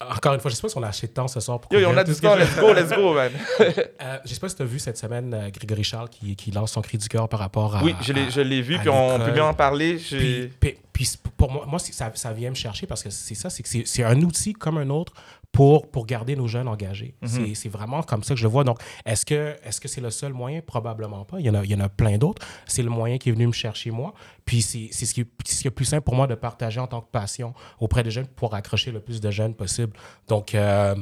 [0.00, 1.60] encore une fois, je sais pas si on a acheté de temps ce soir.
[1.60, 3.30] Pour Yo, on a du temps, let's go, let's go, man.
[3.60, 6.50] euh, je sais pas si tu as vu cette semaine euh, Grégory Charles qui, qui,
[6.50, 7.84] lance son cri du cœur par rapport à.
[7.84, 9.96] Oui, je l'ai vu, puis on peut bien en parler.
[9.96, 10.50] Puis,
[10.92, 13.68] puis, pour moi, moi ça, ça vient me chercher parce que c'est ça, c'est que
[13.68, 15.12] c'est un outil comme un autre
[15.52, 17.14] pour, pour garder nos jeunes engagés.
[17.22, 17.54] Mhm.
[17.54, 18.64] C'est vraiment comme ça que je le vois.
[18.64, 20.60] Donc, est-ce que c'est -ce c'est le seul moyen?
[20.60, 21.40] Probablement pas.
[21.40, 22.46] Il y en a, il y en a plein d'autres.
[22.66, 24.14] C'est le moyen qui est venu me chercher moi.
[24.44, 27.00] Puis c'est ce, qui, ce qui est plus simple pour moi de partager en tant
[27.00, 29.92] que passion auprès des jeunes pour accrocher le plus de jeunes possible.
[30.28, 30.94] Donc, euh,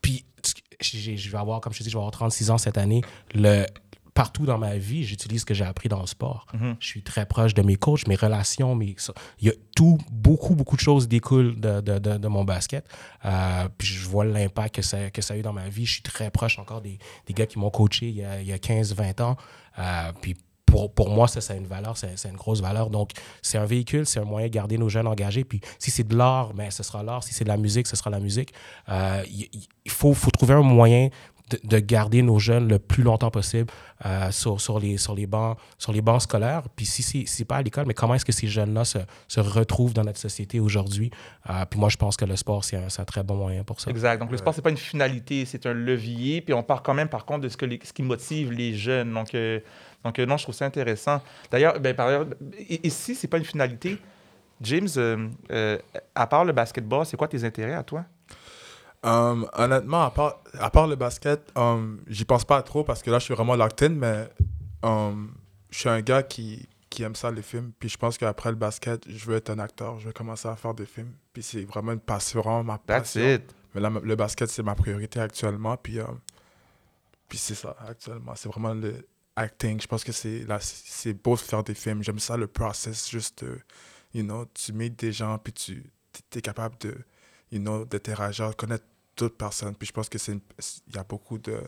[0.00, 0.24] puis
[0.80, 3.02] je vais avoir, comme je te dis, je vais avoir 36 ans cette année.
[3.34, 3.66] Le,
[4.18, 6.48] partout dans ma vie, j'utilise ce que j'ai appris dans le sport.
[6.52, 6.74] Mhm.
[6.80, 8.96] Je suis très proche de mes coachs, mes relations, mes,
[9.38, 12.84] il y a tout, beaucoup, beaucoup de choses découlent de, de, de, mon basket.
[13.24, 15.86] Euh, puis je vois l'impact que ça, que ça a eu dans ma vie.
[15.86, 18.48] Je suis très proche encore des, des gars qui m'ont coaché il y a, il
[18.48, 19.36] y a 15-20 ans.
[19.78, 20.34] Euh, puis
[20.66, 22.90] pour, pour, moi, ça, c'est une valeur, c'est une grosse valeur.
[22.90, 25.44] Donc, c'est un véhicule, c'est un moyen de garder nos jeunes engagés.
[25.44, 27.22] Puis, si c'est de l'art, ben, ce sera l'art.
[27.22, 28.52] Si c'est de la musique, ce sera la musique.
[28.88, 31.08] Euh, il faut, faut, trouver un moyen
[31.64, 33.70] de, garder nos jeunes le plus longtemps possible
[34.04, 36.62] euh, sur, sur, les, sur, les bancs, sur les bancs scolaires.
[36.76, 39.40] Puis si ce n'est pas à l'école, mais comment est-ce que ces jeunes-là se, se,
[39.40, 41.10] retrouvent dans notre société aujourd'hui?
[41.48, 43.80] Euh, puis moi, je pense que le sport, c'est un, un, très bon moyen pour
[43.80, 43.90] ça.
[43.90, 44.18] Exact.
[44.18, 46.40] Donc le sport, c'est pas une finalité, c'est un levier.
[46.40, 49.12] Puis on part quand même, par contre, de ce, que ce qui motive les jeunes.
[49.12, 49.60] Donc, euh,
[50.04, 51.20] donc non, je trouve ça intéressant.
[51.50, 52.26] D'ailleurs, ben, par ailleurs,
[52.82, 53.98] ici, c'est pas une finalité.
[54.60, 54.88] James,
[56.14, 58.04] à part le basketball, c'est quoi tes intérêts à toi?
[59.02, 63.10] Um, honnêtement, à part, à part le basket, um, j'y pense pas trop parce que
[63.10, 64.28] là, je suis vraiment locked in, mais
[64.82, 65.34] um,
[65.70, 67.72] je suis un gars qui, qui aime ça, les films.
[67.78, 70.00] Puis je pense qu'après le basket, je veux être un acteur.
[70.00, 71.12] Je vais commencer à faire des films.
[71.32, 73.20] Puis c'est vraiment une passion, ma passion.
[73.20, 73.54] That's it.
[73.74, 75.76] Mais là, le basket, c'est ma priorité actuellement.
[75.76, 75.98] Puis,
[77.28, 78.32] puis c'est ça, actuellement.
[78.34, 79.06] C'est vraiment le
[79.36, 79.80] acting.
[79.80, 82.02] Je pense que c'est c'est beau de faire des films.
[82.02, 83.44] J'aime ça, le process, juste,
[84.12, 85.84] you know, tu mets des gens, puis tu
[86.34, 86.96] es capable de
[87.50, 88.84] you know, d'interagir, connaître
[89.16, 89.74] d'autres personnes.
[89.74, 91.60] Puis je pense que c'est il y a beaucoup de,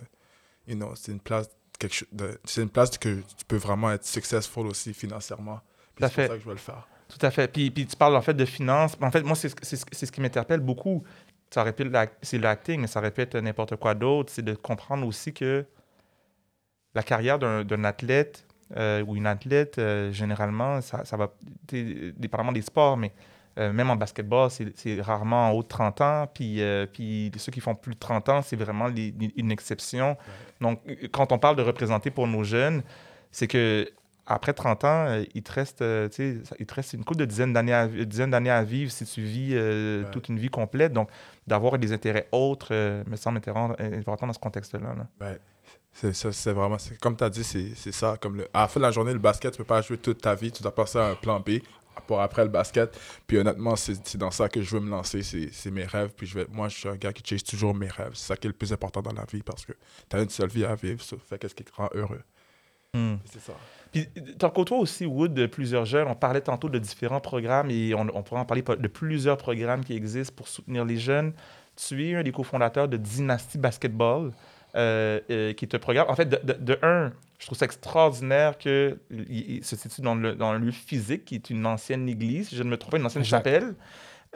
[0.67, 2.09] you know, c'est une place quelque chose
[2.45, 5.61] c'est une place que tu peux vraiment être successful aussi financièrement.
[5.99, 6.87] C'est pour ça que je veux le faire.
[7.09, 7.49] Tout à fait.
[7.49, 8.97] Puis, puis tu parles en fait de finances.
[9.01, 11.03] En fait, moi, c'est ce qui m'interpelle beaucoup.
[11.51, 11.65] Ça
[12.23, 14.33] c'est l'acting, mais ça répète n'importe quoi d'autre.
[14.33, 15.67] C'est de comprendre aussi que
[16.95, 21.33] la carrière d'un athlète euh, ou une athlète, euh, généralement, ça, ça va,
[21.73, 23.13] dépendamment des sports, mais
[23.59, 26.27] euh, même en basketball, c'est rarement en haut de 30 ans.
[26.33, 30.17] Puis, euh, puis ceux qui font plus de 30 ans, c'est vraiment une exception.
[30.61, 30.81] Donc,
[31.13, 32.83] quand on parle de représenter pour nos jeunes,
[33.33, 33.91] c'est que
[34.27, 37.73] après 30 ans, euh, il, te reste, il te reste une couple de dizaines d'années
[37.73, 39.57] à, d'années à vivre si tu vis
[40.13, 40.93] toute une vie complète.
[40.93, 41.11] Donc,
[41.47, 42.73] d'avoir des intérêts autres
[43.09, 43.41] me semble
[43.79, 44.95] important dans ce contexte-là.
[45.93, 48.17] C'est vraiment, comme tu as dit, c'est ça.
[48.21, 49.99] Comme le, à la fin de la journée, le basket, tu ne peux pas jouer
[49.99, 50.53] toute ta vie.
[50.53, 51.59] Tu dois passer à un plan B
[52.01, 52.99] pour après le basket.
[53.27, 55.23] Puis honnêtement, c'est dans ça que je veux me lancer.
[55.23, 56.13] C'est mes rêves.
[56.17, 58.13] Puis je vais, moi, je suis un gars qui chase toujours mes rêves.
[58.15, 59.73] C'est ça qui est le plus important dans la vie parce que
[60.09, 61.03] tu as une seule vie à vivre.
[61.03, 62.23] Ça fait qu'est-ce qui te rend heureux.
[62.93, 63.17] Hmm.
[63.25, 63.53] C'est ça.
[63.93, 64.09] Puis,
[64.39, 68.07] tant toi aussi, Wood, de plusieurs jeunes, on parlait tantôt de différents programmes et on,
[68.15, 71.33] on pourrait en parler de plusieurs programmes qui existent pour soutenir les jeunes.
[71.77, 74.33] Tu es un des cofondateurs de Dynasty Basketball.
[74.77, 76.09] Euh, euh, qui est un programme.
[76.09, 77.11] En fait, de, un,
[77.41, 78.99] je trouve ça extraordinaire qu'il
[79.63, 82.63] se situe dans, le, dans un lieu physique, qui est une ancienne église, si je
[82.63, 83.75] ne me trompe pas, une ancienne chapelle.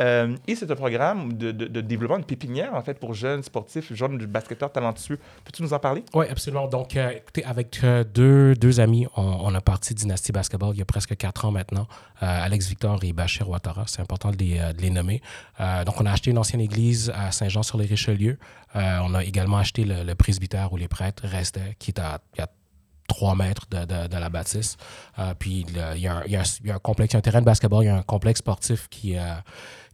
[0.01, 3.93] Euh, et c'est un programme de, de, développement de pépinière, en fait, pour jeunes sportifs,
[3.93, 5.19] jeunes basketteurs talentueux.
[5.45, 6.03] Peux-tu nous en parler?
[6.15, 6.67] Oui, absolument.
[6.67, 7.81] Donc, euh, écoutez, avec
[8.13, 11.87] deux, deux amis, on, a parti Dynasty Basketball il y a presque quatre ans maintenant.
[12.21, 15.21] Alex Victor et Bachir Ouattara, c'est important de les, de les nommer.
[15.85, 18.39] donc, on a acheté une ancienne église à Saint-Jean-sur-les-Richelieu.
[18.75, 22.19] on a également acheté le, presbytère où les prêtres restaient, qui est à,
[23.09, 24.77] 3 mètres de, la bâtisse.
[25.19, 28.03] Euh, puis il y, a un, complexe, un terrain de basketball, il y a un
[28.03, 29.35] complexe sportif qui, euh,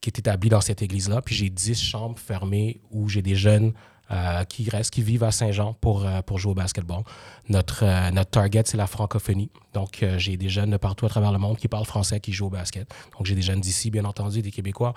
[0.01, 1.23] qui est établi dans cette église-là.
[1.23, 3.73] Puis j'ai 10 chambres fermées où j'ai des jeunes
[4.11, 7.03] euh, qui restent, qui vivent à Saint-Jean pour, pour jouer au basketball.
[7.49, 9.51] Notre, notre target, c'est la francophonie.
[9.73, 12.47] Donc, j'ai des jeunes de partout à travers le monde qui parlent français, qui jouent
[12.47, 12.89] au basket.
[13.17, 14.95] Donc, j'ai des jeunes d'ici, bien entendu, des Québécois.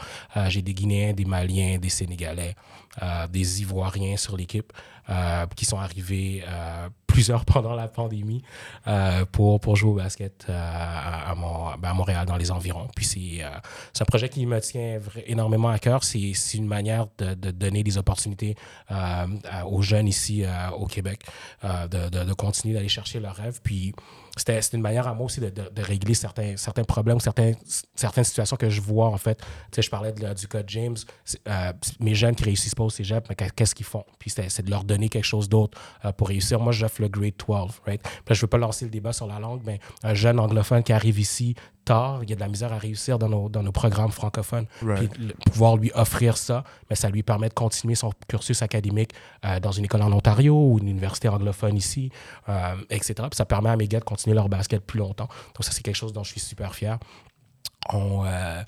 [0.48, 2.56] j'ai des Guinéens, des Maliens, des Sénégalais,
[3.32, 4.74] des Ivoiriens sur l'équipe.
[5.10, 8.42] Euh, qui sont arrivés euh, plusieurs pendant la pandémie
[8.88, 11.36] euh, pour, pour jouer au basket à,
[11.78, 12.88] ben, à, Montréal, dans les environs.
[12.96, 16.06] Puis c'est un projet qui me tient énormément à cœur.
[16.06, 18.56] C'est une manière de, donner des opportunités
[19.66, 20.44] aux jeunes ici
[20.78, 21.24] au Québec
[21.64, 23.60] de, continuer d'aller chercher leurs rêves.
[23.64, 23.94] Puis
[24.36, 27.52] c'était une manière à moi aussi de, régler certains, certains problèmes, certains,
[27.96, 29.36] certaines situations que je vois en fait.
[29.36, 30.98] Tu sais, je parlais du cas de James,
[31.48, 34.06] euh, mes jeunes qui réussissent pas au cégep, mais qu'est-ce qu'ils font?
[34.18, 36.60] Puis c'est de leur donner quelque chose d'autre euh, pour réussir.
[36.60, 38.02] Moi, j'offre le grade 12, right?
[38.26, 40.94] Puis je veux pas lancer le débat sur la langue, mais un jeune anglophone qui
[40.94, 43.72] arrive ici tard, il y a de la misère à réussir dans nos, dans nos
[43.72, 44.66] programmes francophones.
[44.80, 45.10] Puis
[45.52, 49.14] pouvoir lui offrir ça, mais ça lui permet de continuer son cursus académique
[49.46, 52.12] euh, dans une école en Ontario ou une université anglophone ici,
[52.90, 53.14] etc.
[53.16, 55.28] Puis ça permet à mes gars de continuer leur basket plus longtemps.
[55.28, 56.98] Donc, ça, c'est quelque chose dont je suis super fier.
[57.92, 58.64] On, euh,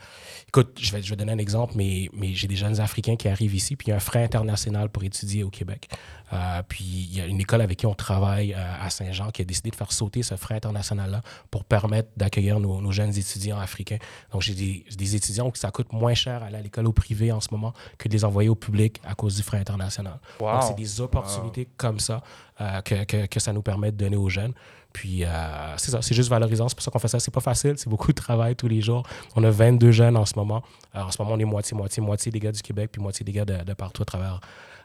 [0.48, 3.28] écoute, je vais, je vais donner un exemple, mais, mais j'ai des jeunes Africains qui
[3.28, 5.90] arrivent ici, puis il y a un frais international pour étudier au Québec.
[6.34, 9.44] Euh, puis il y a une école avec qui on travaille euh, à Saint-Jean qui
[9.44, 13.60] a décidé de faire sauter ce frais international-là pour permettre d'accueillir nos, nos, jeunes étudiants
[13.60, 14.00] africains.
[14.32, 17.32] Donc j'ai des, des, étudiants où ça coûte moins cher aller à l'école au privé
[17.32, 20.20] en ce moment que de les envoyer au public à cause du frais international.
[20.40, 22.24] Donc c'est des opportunités comme ça
[22.58, 24.54] que, que, que ça nous permet de donner aux jeunes.
[24.96, 25.28] Puis, euh,
[25.76, 26.70] c'est ça, c'est juste valorisant.
[26.70, 27.20] C'est pour ça qu'on fait ça.
[27.20, 29.06] C'est pas facile, c'est beaucoup de travail tous les jours.
[29.36, 30.64] On a 22 jeunes en ce moment.
[30.94, 33.26] Alors, en ce moment, on est moitié, moitié, moitié des gars du Québec, puis moitié
[33.26, 34.40] des gars de, partout à travers,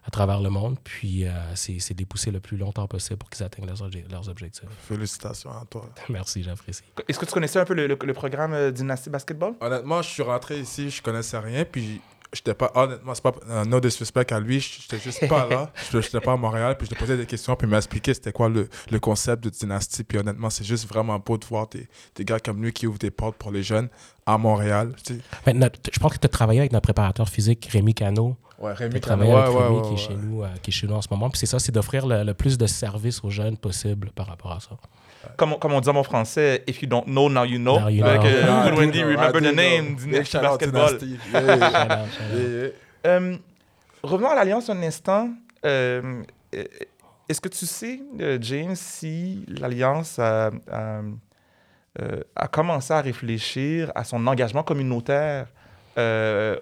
[0.05, 0.79] à travers le monde.
[0.83, 4.29] Puis, euh, c'est, c'est de les pousser le plus longtemps possible pour qu'ils atteignent leurs,
[4.29, 4.65] objectifs.
[4.89, 5.89] Félicitations à toi.
[6.09, 6.83] Merci, j'apprécie.
[7.07, 9.55] Est-ce que tu connaissais un peu le, le, programme euh, Dynasty Basketball?
[9.61, 12.01] Honnêtement, je suis rentré ici, je connaissais rien, puis
[12.33, 16.21] j'étais pas honnêtement c'est pas un no disrespect à lui j'étais juste pas là j'étais
[16.21, 18.49] pas à Montréal puis je te posais des questions puis il m'a expliqué c'était quoi
[18.49, 22.25] le, le, concept de dynastie puis honnêtement c'est juste vraiment beau de voir des, des,
[22.25, 23.89] gars comme lui qui ouvrent des portes pour les jeunes
[24.27, 28.75] à Montréal je pense que tu as travaillé avec notre préparateur physique Rémi Cano Ouais,
[28.75, 31.09] Rémi Cano ouais, ouais, qui, est chez nous, euh, qui est chez nous en ce
[31.11, 31.31] moment.
[31.31, 34.53] Puis c'est ça, c'est d'offrir le, le, plus de services aux jeunes possible par rapport
[34.53, 34.77] à ça.
[35.37, 37.79] Comme, comme on dit en mon français, if you don't know, now you know.
[37.79, 38.09] Now you know.
[38.09, 40.99] Uh, Wendy, remember the name, Dynasty Basketball.
[43.07, 43.37] Euh,
[44.03, 45.31] revenons à l'Alliance un instant.
[45.65, 46.23] Euh,
[47.27, 51.01] est-ce que tu sais, euh, James, si l'Alliance a, a,
[52.37, 55.47] a, commencé à réfléchir à son engagement communautaire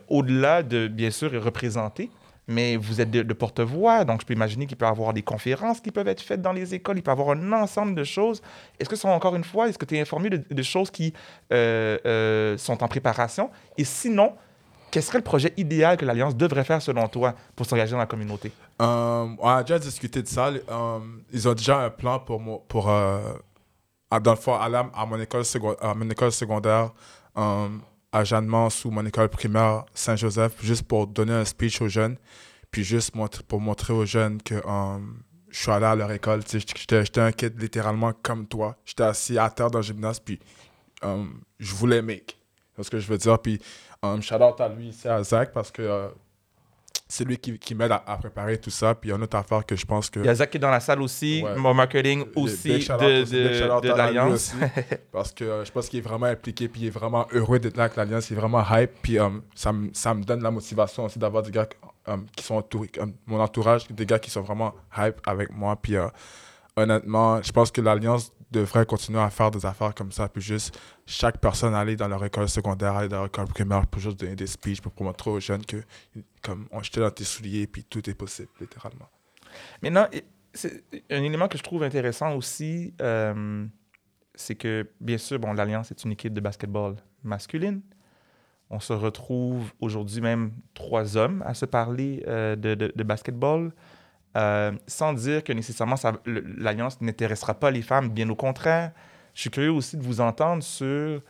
[0.08, 2.08] au-delà de, bien sûr, représenter
[2.48, 5.80] mais vous êtes de, porte-voix, donc je peux imaginer qu'il peut y avoir des conférences
[5.80, 8.40] qui peuvent être faites dans les écoles, il peut y avoir un ensemble de choses.
[8.80, 11.12] Est-ce que, sont, encore une fois, est-ce que tu es informé de, choses qui
[11.52, 13.50] euh, euh, sont en préparation?
[13.76, 14.32] Et sinon,
[14.90, 18.06] quel serait le projet idéal que l'Alliance devrait faire selon toi pour s'engager dans la
[18.06, 18.50] communauté?
[18.80, 20.50] Euh, on a déjà discuté de ça.
[21.30, 23.32] ils ont déjà un plan pour, pour dans
[24.10, 25.42] le à, mon école
[25.82, 26.92] à mon école secondaire
[28.12, 32.16] à Jeanne-Mance ou mon école primaire Saint-Joseph, juste pour donner un speech aux jeunes,
[32.70, 33.12] puis juste
[33.46, 36.42] pour montrer aux jeunes que um, je suis allé à leur école.
[36.46, 38.76] J'étais un kid littéralement comme toi.
[38.84, 40.38] J'étais assis à terre dans le gymnase, puis
[41.02, 42.38] um, je voulais make.
[42.76, 43.38] C'est ce que je veux dire.
[43.38, 43.60] Puis
[44.02, 46.08] um, shout out à lui ici, à Zach, parce que euh,
[47.08, 48.94] c'est lui qui, qui m'aide à, préparer tout ça.
[48.94, 50.20] Puis il y a une autre affaire que je pense que.
[50.20, 53.80] Il y a Zach qui est dans la salle aussi, mon marketing aussi de, de,
[53.80, 54.54] de, l'Alliance.
[55.12, 57.78] parce que euh, je pense qu'il est vraiment impliqué, puis il est vraiment heureux d'être
[57.78, 58.28] là avec l'Alliance.
[58.30, 61.50] Il est vraiment hype, puis um, ça, ça me donne la motivation aussi d'avoir des
[61.50, 61.68] gars
[62.06, 62.90] um, qui sont entourés,
[63.26, 65.76] mon entourage, des gars qui sont vraiment hype avec moi.
[65.80, 66.08] Puis euh,
[66.76, 70.78] honnêtement, je pense que l'Alliance devrait continuer à faire des affaires comme ça, puis juste
[71.06, 74.36] chaque personne aller dans leur école secondaire, aller dans leur école primaire pour juste donner
[74.36, 75.76] des speeches pour montrer aux jeunes que,
[76.42, 79.08] comme, on jetait dans tes souliers, puis tout est possible, littéralement.
[79.82, 80.06] Maintenant,
[81.10, 83.66] un élément que je trouve intéressant aussi, euh,
[84.34, 87.82] c'est que, bien sûr, bon, l'Alliance est une équipe de basketball masculine.
[88.70, 93.72] On se retrouve aujourd'hui même trois hommes à se parler euh, de, de, de, basketball.
[94.36, 98.92] Euh, sans dire que nécessairement l'Alliance n'intéressera pas les femmes, bien au contraire.
[99.34, 101.22] Je suis curieux aussi de vous entendre sur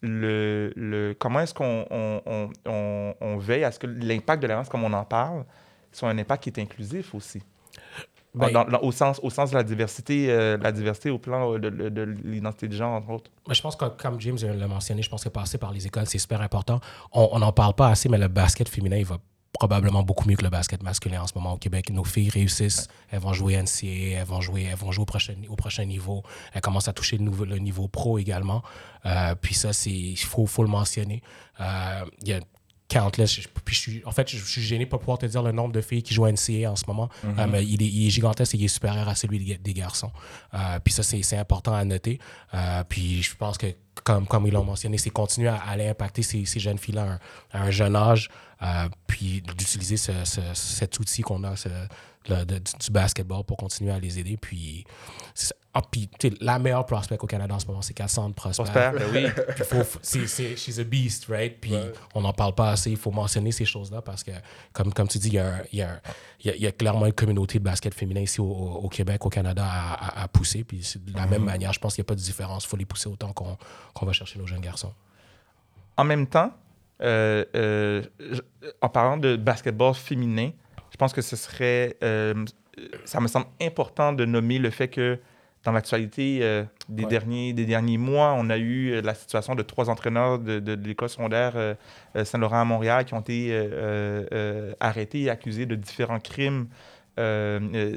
[0.00, 4.68] le, le, comment est-ce qu'on on, on, on, veille à ce que l'impact de l'alliance,
[4.68, 5.44] comme on en parle,
[5.92, 7.42] soit un impact qui est inclusif aussi?
[8.34, 8.50] Ben,
[8.82, 12.66] au, sens, au sens de la diversité, euh, la diversité au plan de, de, l'identité
[12.66, 13.30] de genre, entre autres.
[13.48, 16.18] Je pense que, comme James l'a mentionné, je pense que passer par les écoles, c'est
[16.18, 16.80] super important.
[17.12, 19.18] On n'en parle pas assez, mais le basket féminin, il va
[19.54, 21.88] probablement beaucoup mieux que le basket masculin en ce moment au Québec.
[21.90, 25.34] Nos filles réussissent, elles vont jouer NCAA, elles vont jouer, elles vont jouer au prochain,
[25.48, 26.22] au prochain niveau.
[26.52, 28.62] Elles commencent à toucher le, nouveau, le niveau pro également.
[29.06, 31.22] Euh, puis ça, il faut, faut le mentionner.
[31.60, 32.40] Euh, il y a
[32.88, 33.40] countless.
[33.64, 35.80] Puis je suis, en fait, je, suis gêné pour pouvoir te dire le nombre de
[35.80, 37.08] filles qui jouent à NCA en ce moment.
[37.48, 40.10] Mais il est, gigantesque et il est supérieur à celui des, garçons.
[40.84, 42.18] Puis ça, c'est important à noter.
[42.88, 43.66] Puis je pense que,
[44.02, 47.18] comme, comme ils l'ont mentionné, c'est continuer à, aller impacter ces, ces jeunes filles-là
[47.52, 48.28] à, un jeune âge.
[49.06, 50.12] Puis d'utiliser ce,
[50.54, 54.36] cet outil qu'on a, du basketball pour continuer à les aider.
[54.36, 54.84] Puis,
[55.76, 56.08] ah, puis
[56.40, 58.62] la meilleure prospect au Canada en ce moment, c'est Cassandre Prosper.
[58.62, 59.26] Prosper, ben oui.
[60.02, 61.60] c'est, she's a beast, right?
[61.60, 61.74] Puis
[62.14, 62.92] on n'en parle pas assez.
[62.92, 64.30] Il faut mentionner ces choses-là parce que,
[64.72, 66.00] comme, comme tu dis, il y a, y, a,
[66.44, 70.22] y a, clairement une communauté de basket féminin ici au, au Québec, au Canada, à,
[70.22, 70.62] à, pousser.
[70.62, 71.44] Puis de la même mm-hmm.
[71.44, 72.64] manière, je pense qu'il n'y a pas de différence.
[72.64, 73.58] Il faut les pousser autant qu'on,
[73.94, 74.92] qu'on va chercher nos jeunes garçons.
[75.96, 76.52] En même temps,
[77.02, 78.02] euh, euh,
[78.80, 80.50] en parlant de basketball féminin,
[80.90, 81.96] je pense que ce serait.
[82.02, 82.44] Euh,
[83.04, 85.18] ça me semble important de nommer le fait que
[85.64, 86.40] dans l'actualité
[86.90, 90.74] des, derniers, des derniers mois, on a eu la situation de trois entraîneurs de, de,
[90.74, 91.54] l'école secondaire
[92.22, 93.56] Saint-Laurent à Montréal qui ont été
[94.80, 96.66] arrêtés et accusés de différents crimes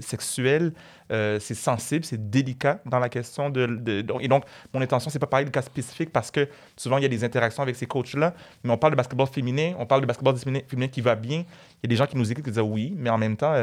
[0.01, 0.73] sexuels.
[1.09, 5.45] c'est sensible, c'est délicat dans la question de, Et donc, mon intention, c'est pas parler
[5.45, 8.71] de cas spécifiques parce que souvent, il y a des interactions avec ces coachs-là, mais
[8.71, 11.39] on parle de basketball féminin, on parle de basketball féminin qui va bien.
[11.39, 13.53] Il y a des gens qui nous écoutent qui disent oui, mais en même temps,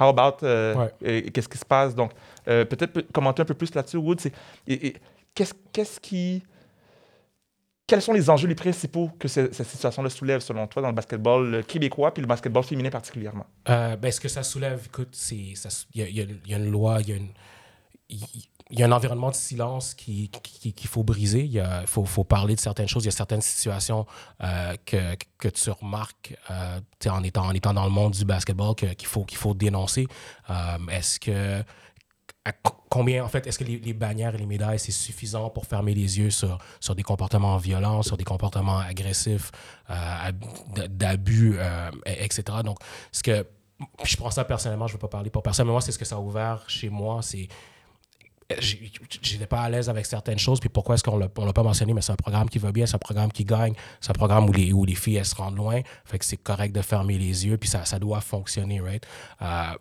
[0.00, 0.38] how about,
[1.00, 1.94] qu'est-ce qui se passe?
[1.94, 2.12] Donc,
[2.44, 4.32] peut-être commenter un peu plus là-dessus, Wood, c'est
[5.34, 6.42] qu'est-ce, qu'est-ce qui
[7.92, 11.62] quels sont les enjeux les principaux que cette situation-là soulève, selon toi, dans le basketball
[11.66, 13.44] québécois puis le basketball féminin particulièrement?
[13.68, 15.58] Euh, ben, ce que ça soulève, écoute, il
[15.94, 17.28] y, a une loi, il
[18.70, 21.44] y a a un environnement de silence qu'il qui, qui, faut briser.
[21.44, 23.04] Il faut, faut, parler de certaines choses.
[23.04, 24.06] Il y a certaines situations
[24.42, 28.74] euh, que, que, tu remarques euh, en, étant, en étant dans le monde du basketball
[28.74, 30.06] qu'il faut, qu'il faut dénoncer.
[30.48, 31.62] Euh, est-ce que.
[32.92, 36.18] Combien, en fait, est-ce que les, bannières et les médailles, c'est suffisant pour fermer les
[36.18, 39.50] yeux sur, sur des comportements violents, sur des comportements agressifs,
[40.90, 41.56] d'abus,
[42.04, 42.58] etc.
[42.62, 42.76] Donc,
[43.10, 43.46] ce que
[44.04, 45.98] je prends ça personnellement, je ne veux pas parler pour personne, mais moi, c'est ce
[45.98, 47.20] que ça a ouvert chez moi.
[47.22, 47.48] C'est
[48.58, 50.60] j'étais pas à l'aise avec certaines choses.
[50.60, 51.94] Puis pourquoi est-ce qu'on l'a, l'a pas mentionné?
[51.94, 54.48] Mais c'est un programme qui va bien, c'est un programme qui gagne, c'est un programme
[54.48, 55.80] où les, où les filles, elles se rendent loin.
[56.04, 59.06] Fait que c'est correct de fermer les yeux, puis ça, ça doit fonctionner, right?
[59.40, 59.72] Euh,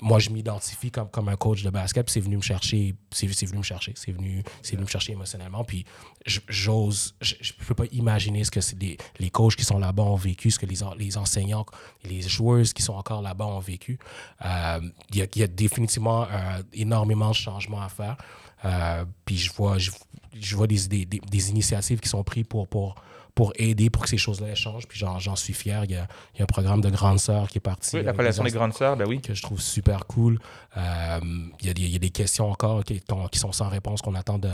[0.00, 3.58] moi, je m'identifie comme, comme un coach de basket, c'est venu me chercher, c'est, venu
[3.58, 5.84] me chercher, c'est venu, c'est venu me chercher émotionnellement, puis
[6.26, 10.16] j'ose, je, ne peux pas imaginer ce que les, les coachs qui sont là-bas ont
[10.16, 11.66] vécu, ce que les, les enseignants,
[12.04, 13.98] les joueurs qui sont encore là-bas ont vécu.
[14.44, 14.80] Euh,
[15.12, 18.16] il y, a, définitivement euh, énormément de changements à faire,
[18.64, 22.96] euh, puis je vois, je vois des, des, des, initiatives qui sont prises pour, pour
[23.38, 24.88] pour aider pour que ces choses-là changent.
[24.88, 25.84] Puis j'en suis fier.
[25.84, 27.94] Il y, a, il y, a, un programme de Grandes Sœurs qui est parti.
[27.94, 29.20] Oui, l'appellation des Grandes Sœurs, ben oui.
[29.20, 30.40] Que je trouve super cool.
[30.76, 31.20] Euh,
[31.60, 34.02] il, y a des, il, y a des, questions encore qui, qui sont sans réponse
[34.02, 34.48] qu'on attend de,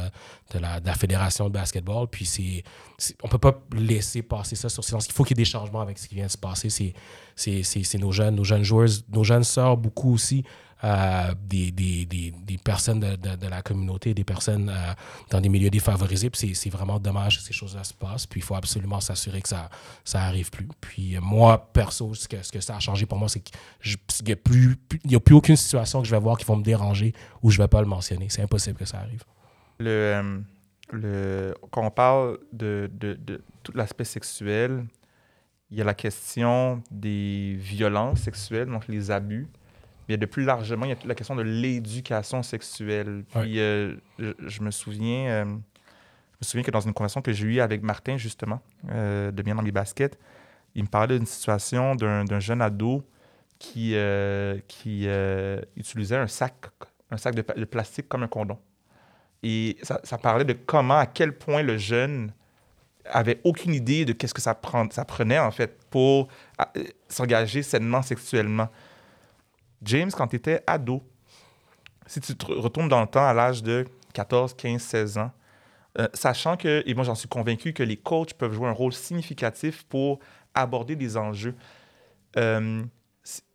[0.52, 2.08] de, la, de, la, Fédération de basketball.
[2.08, 2.62] Puis c'est
[3.22, 5.06] on peut pas laisser passer ça sur silence.
[5.06, 6.68] Il faut qu'il y ait des changements avec ce qui vient de se passer.
[7.34, 10.44] C'est nos jeunes, nos jeunes joueurs, nos jeunes sœurs, beaucoup aussi.
[10.82, 14.92] Euh, des, des, des, des, personnes de, de, la communauté, des personnes euh,
[15.30, 16.30] dans des milieux défavorisés.
[16.34, 18.26] C'est vraiment dommage que ces choses-là se passent.
[18.26, 19.70] Puis il faut absolument s'assurer que ça
[20.04, 20.68] ça plus.
[20.80, 23.56] Puis euh, moi, perso, ce que, ce que ça a changé pour moi, c'est qu'il
[24.26, 24.76] n'y a, plus,
[25.10, 27.64] a plus aucune situation que je vais voir qui vont me déranger ou je ne
[27.64, 28.26] vais pas le mentionner.
[28.28, 29.22] C'est impossible que ça arrive.
[29.78, 30.42] Le,
[30.92, 34.84] le, quand on parle de, de, de tout l'aspect sexuel,
[35.70, 39.48] il y a la question des violences sexuelles, donc les abus
[40.08, 43.24] il y a de plus largement, il y a la question de l'éducation sexuelle.
[43.34, 47.46] Puis euh, je, me souviens, euh, je me souviens que dans une conversation que j'ai
[47.46, 50.18] eue avec Martin, justement, euh, de Bien dans mes baskets,
[50.74, 53.04] il me parlait d'une situation d'un jeune ado
[53.58, 53.94] qui,
[54.66, 55.08] qui
[55.76, 56.54] utilisait un sac,
[57.10, 58.58] un sac de, plastique comme un condom.
[59.42, 62.32] Et ça, ça, parlait de comment, à quel point le jeune
[63.04, 66.28] avait aucune idée de qu'est-ce que ça, prend, ça prenait, en fait, pour
[67.08, 68.68] s'engager sainement sexuellement.
[69.84, 71.02] James, quand tu étais ado,
[72.06, 75.30] si tu retournes dans le temps à l'âge de 14, 15, 16 ans,
[75.98, 78.92] euh, sachant que, et moi j'en suis convaincu, que les coachs peuvent jouer un rôle
[78.92, 80.18] significatif pour
[80.54, 81.54] aborder des enjeux.
[82.36, 82.82] Euh,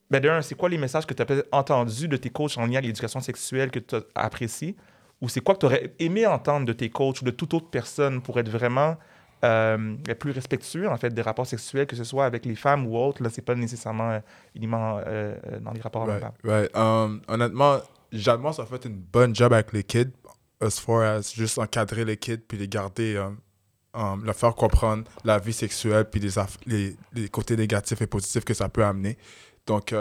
[0.09, 2.81] ben c'est quoi les messages que tu as entendus de tes coachs en lien à
[2.81, 4.75] l'éducation sexuelle que tu as appréciés?
[5.21, 7.69] ou c'est quoi que tu aurais aimé entendre de tes coachs ou de toute autre
[7.69, 8.97] personne pour être vraiment
[9.43, 12.97] euh, plus respectueux en fait des rapports sexuels, que ce soit avec les femmes ou
[12.97, 13.23] autres.
[13.23, 14.19] Là, c'est pas nécessairement euh,
[14.53, 16.75] uniquement euh, dans les rapports right, right.
[16.75, 17.77] Um, honnêtement,
[18.11, 20.11] Jalmos a fait une bonne job avec les kids,
[20.59, 23.37] as far as juste encadrer les kids puis les garder, um,
[23.93, 26.31] um, leur faire comprendre la vie sexuelle puis les,
[26.65, 29.17] les, les, côtés négatifs et positifs que ça peut amener.
[29.65, 29.95] Donc,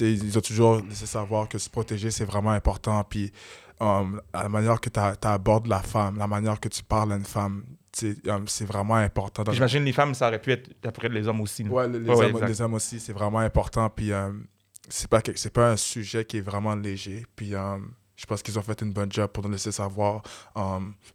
[0.00, 3.02] ils ont toujours laissé savoir que se protéger, c'est vraiment important.
[3.02, 3.32] Puis,
[3.80, 7.24] um, la manière que tu abordes la femme, la manière que tu parles à une
[7.24, 7.64] femme,
[7.96, 9.44] c'est vraiment important.
[9.50, 11.64] J'imagine les femmes, ça aurait pu être après les hommes aussi.
[11.68, 13.88] Oui, les, ouais, hommes, les, hommes, aussi, c'est vraiment important.
[13.88, 14.46] Puis, um,
[14.88, 15.22] c'est pas,
[15.54, 17.24] pas un sujet qui est vraiment léger.
[17.34, 20.22] Puis, um, je pense qu'ils ont fait une bonne job pour nous laisser savoir.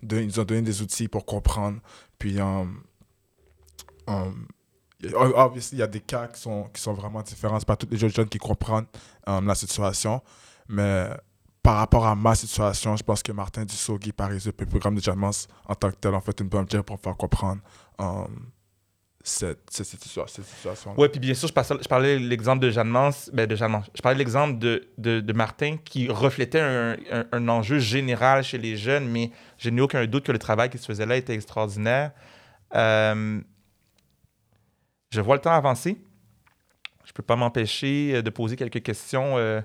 [0.01, 1.79] De, ils ont donné des outils pour comprendre.
[2.17, 2.37] Puis, il
[5.73, 7.59] y a des cas qui sont, qui sont vraiment différents.
[7.59, 8.87] Ce pas tous les jeunes, qui comprennent
[9.27, 10.21] la situation.
[10.67, 11.09] Mais
[11.63, 15.01] par rapport à ma situation, je pense que Martin Dussault, Guy Paris, le programme de
[15.01, 17.61] Jamans, en tant que tel, ont fait une bonne job pour faire comprendre
[17.99, 18.51] um,
[19.23, 20.95] cette, situation.
[20.97, 24.01] Oui, puis bien sûr, je, je parlais de l'exemple de Jeanne Mance, ben de je
[24.01, 29.69] parlais de l'exemple de, Martin qui reflétait un, enjeu général chez les jeunes, mais je
[29.69, 32.11] n'ai aucun doute que le travail qui se faisait là était extraordinaire.
[32.73, 33.39] Euh,
[35.11, 36.01] je vois le temps avancer.
[37.03, 39.61] Je peux pas m'empêcher euh, de poser quelques questions euh,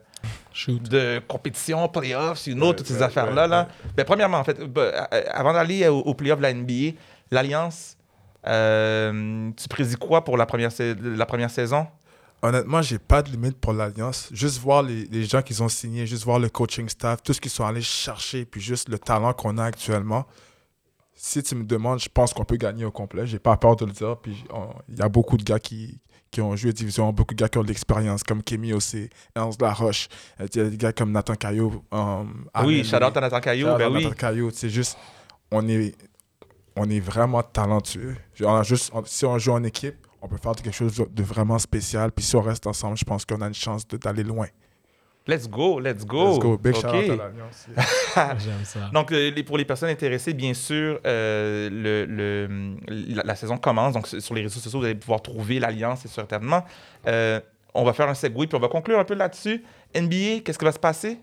[0.68, 3.46] de compétition, playoffs, une autre, toutes ces affaires-là.
[3.46, 3.68] Là.
[3.96, 4.90] Ben, premièrement, en fait, ben,
[5.30, 6.96] avant d'aller au, au playoff de la NBA,
[7.30, 7.96] l'Alliance,
[8.46, 11.86] euh, tu prédis quoi pour la première, la première saison?
[12.42, 14.28] Honnêtement, j'ai pas de limite pour l'Alliance.
[14.32, 17.40] Juste voir les, les gens qu'ils ont signés, juste voir le coaching staff, tout ce
[17.40, 20.26] qu'ils sont allés chercher, puis juste le talent qu'on a actuellement.
[21.18, 23.26] Si tu me demandes, je pense qu'on peut gagner au complet.
[23.26, 24.18] J'ai pas peur de le dire.
[24.18, 24.44] Puis
[24.88, 25.98] il y a beaucoup de gars qui,
[26.30, 29.60] qui ont joué division, beaucoup de gars qui ont de l'expérience, comme Kémy aussi, Ernst
[29.62, 30.08] Laroche.
[30.38, 31.82] Il y a des gars comme Nathan Caillot.
[31.90, 33.78] Um, oui, shout out à Nathan Caillot.
[33.78, 34.04] Ben oui.
[34.04, 34.50] Nathan Caillot.
[34.52, 34.98] C'est juste,
[35.50, 35.94] on est,
[36.76, 38.14] on est vraiment talentueux.
[38.42, 41.58] On a juste, si on joue en équipe, on peut faire quelque chose de vraiment
[41.58, 42.12] spécial.
[42.12, 44.48] Puis si on reste ensemble, je pense qu'on a une chance d'aller loin.
[45.28, 46.30] Let's go, let's go.
[46.30, 46.56] Let's go.
[46.56, 47.06] Big okay.
[47.08, 47.20] shout out
[48.16, 48.90] à J'aime ça.
[48.92, 52.76] Donc, euh, pour les personnes intéressées, bien sûr, euh, le, le,
[53.14, 53.94] la, la, saison commence.
[53.94, 56.64] Donc, sur les réseaux sociaux, vous allez pouvoir trouver l'Alliance, certainement.
[57.08, 57.40] Euh,
[57.74, 59.64] on va faire un segway, puis on va conclure un peu là-dessus.
[59.96, 61.18] NBA, qu'est-ce qui va se passer?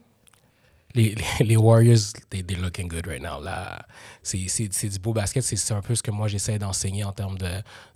[0.96, 3.42] les, les, Warriors, they, they're looking good right now.
[3.42, 3.86] Là,
[4.22, 5.44] c'est, c'est, c'est du beau basket.
[5.44, 7.50] C'est, c'est un peu ce que moi j'essaie d'enseigner en termes de,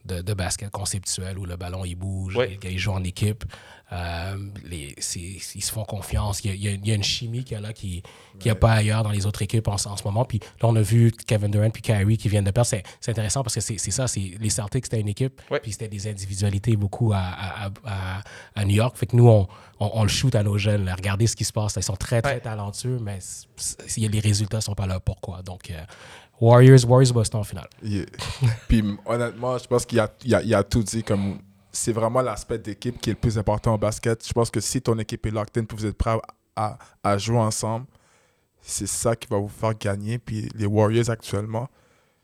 [0.05, 2.59] de, de, basket conceptuel où le ballon il bouge, ouais.
[2.63, 3.43] ils jouent en équipe.
[3.93, 6.43] Euh, les, ils se font confiance.
[6.43, 8.03] Il y a, il y a une chimie qu'il y a là qui
[8.43, 10.25] n'y a pas ailleurs dans les autres équipes en, en, ce moment.
[10.25, 12.67] Puis là, on a vu Kevin Durant puis Kyrie qui viennent de perdre.
[12.67, 14.07] C'est, intéressant parce que c'est, ça.
[14.07, 15.41] C'est, les Celtics, c'était une équipe.
[15.49, 15.61] Ouais.
[15.61, 18.21] Puis c'était des individualités beaucoup à, à, à,
[18.55, 18.97] à, New York.
[18.97, 19.47] Fait que nous, on,
[19.79, 20.83] on, on le shoot à nos jeunes.
[20.83, 20.93] Là.
[20.93, 21.75] Regardez ce qui se passe.
[21.77, 22.39] Ils sont très, très ouais.
[22.41, 23.19] talentueux, mais
[23.97, 24.99] les résultats ne sont pas là.
[24.99, 25.43] Pourquoi?
[25.43, 25.81] Donc, euh,
[26.41, 27.69] Warriors, Warriors Boston en finale.
[27.81, 28.05] Yeah.
[28.67, 31.39] Puis honnêtement, je pense qu'il y a, il a, il a tout dit comme
[31.77, 34.27] c'est vraiment l'aspect d'équipe qui est le plus important au basket.
[34.27, 36.17] Je pense que si ton équipe est locked in, vous êtes prêts
[36.55, 37.85] à, jouer ensemble,
[38.61, 40.17] c'est ça qui va vous faire gagner.
[40.17, 41.69] Puis les Warriors actuellement,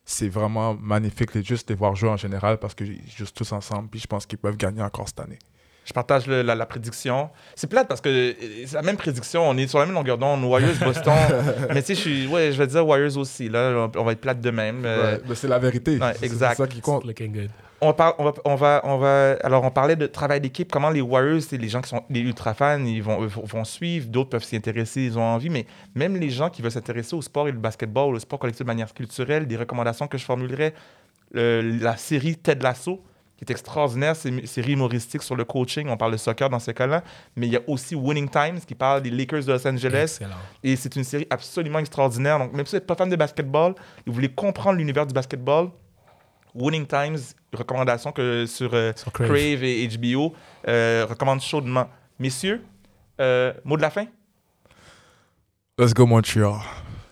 [0.04, 3.90] c'est vraiment magnifique de juste les voir jouer en général parce qu'ils jouent tous ensemble.
[3.90, 5.40] Puis je pense qu'ils peuvent gagner encore cette année.
[5.86, 7.30] Je partage le, la, la, prédiction.
[7.56, 9.48] C'est plate parce que c'est la même prédiction.
[9.50, 10.44] On est sur la même longueur d'onde.
[10.44, 11.14] Warriors, Boston.
[11.74, 13.50] mais tu sais, je suis, ouais, je vais dire Warriors aussi.
[13.50, 14.84] Là, on va être plate de même.
[14.84, 15.98] Ouais, mais c'est la vérité.
[15.98, 16.52] Ouais, exact.
[16.52, 17.06] C'est ça qui compte.
[17.06, 17.50] Looking good.
[17.82, 19.32] On, parle, on, va, on, va, on va.
[19.44, 20.72] Alors, on parlait de travail d'équipe.
[20.72, 24.08] Comment les Warriors, c'est les gens qui sont les ultra fans, ils vont, vont suivre.
[24.08, 25.50] D'autres peuvent s'y intéresser, ils ont envie.
[25.50, 25.66] Mais
[25.96, 28.68] même les gens qui veulent s'intéresser au sport et le basketball, au sport collectif de
[28.68, 30.74] manière culturelle, des recommandations que je formulerais,
[31.34, 33.04] le, la série Ted Lasso
[33.44, 35.88] qui est extraordinaire, c'est une série humoristique sur le coaching.
[35.90, 37.04] On parle de soccer dans ces cas-là,
[37.36, 40.18] mais il y a aussi Winning Times qui parle des Lakers de Los Angeles.
[40.20, 40.36] Excellent.
[40.64, 42.40] Et c'est une série absolument extraordinaire.
[42.40, 45.14] Donc, même si vous n'êtes pas fan de basketball et vous voulez comprendre l'univers du
[45.14, 45.70] basketball,
[46.56, 47.18] Winning Times,
[47.52, 49.28] recommandation que sur, euh, sur Crave.
[49.28, 49.64] Crave.
[49.64, 50.34] et HBO,
[50.68, 51.90] euh, recommande chaudement.
[52.20, 52.64] Messieurs,
[53.20, 54.06] euh, mot de la fin?
[55.80, 56.60] Let's go Montreal.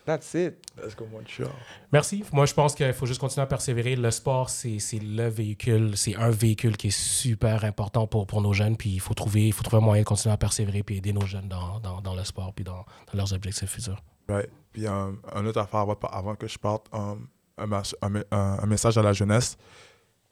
[0.05, 0.55] That's it.
[0.77, 1.51] Let's go Montreal.
[1.91, 2.23] Merci.
[2.31, 3.95] Moi, je pense qu'il faut juste continuer à persévérer.
[3.95, 8.53] Le sport, c'est le véhicule, c'est un véhicule qui est super important pour, pour nos
[8.53, 8.77] jeunes.
[8.77, 11.13] Puis il faut trouver, il faut trouver un moyen de continuer à persévérer puis aider
[11.13, 14.01] nos jeunes dans, dans, dans le sport puis dans, dans, leurs objectifs futurs.
[14.27, 14.49] Right.
[14.71, 17.27] Puis um, un autre affaire avant, avant que je parte, um,
[17.57, 19.57] un, un, un, message à la jeunesse.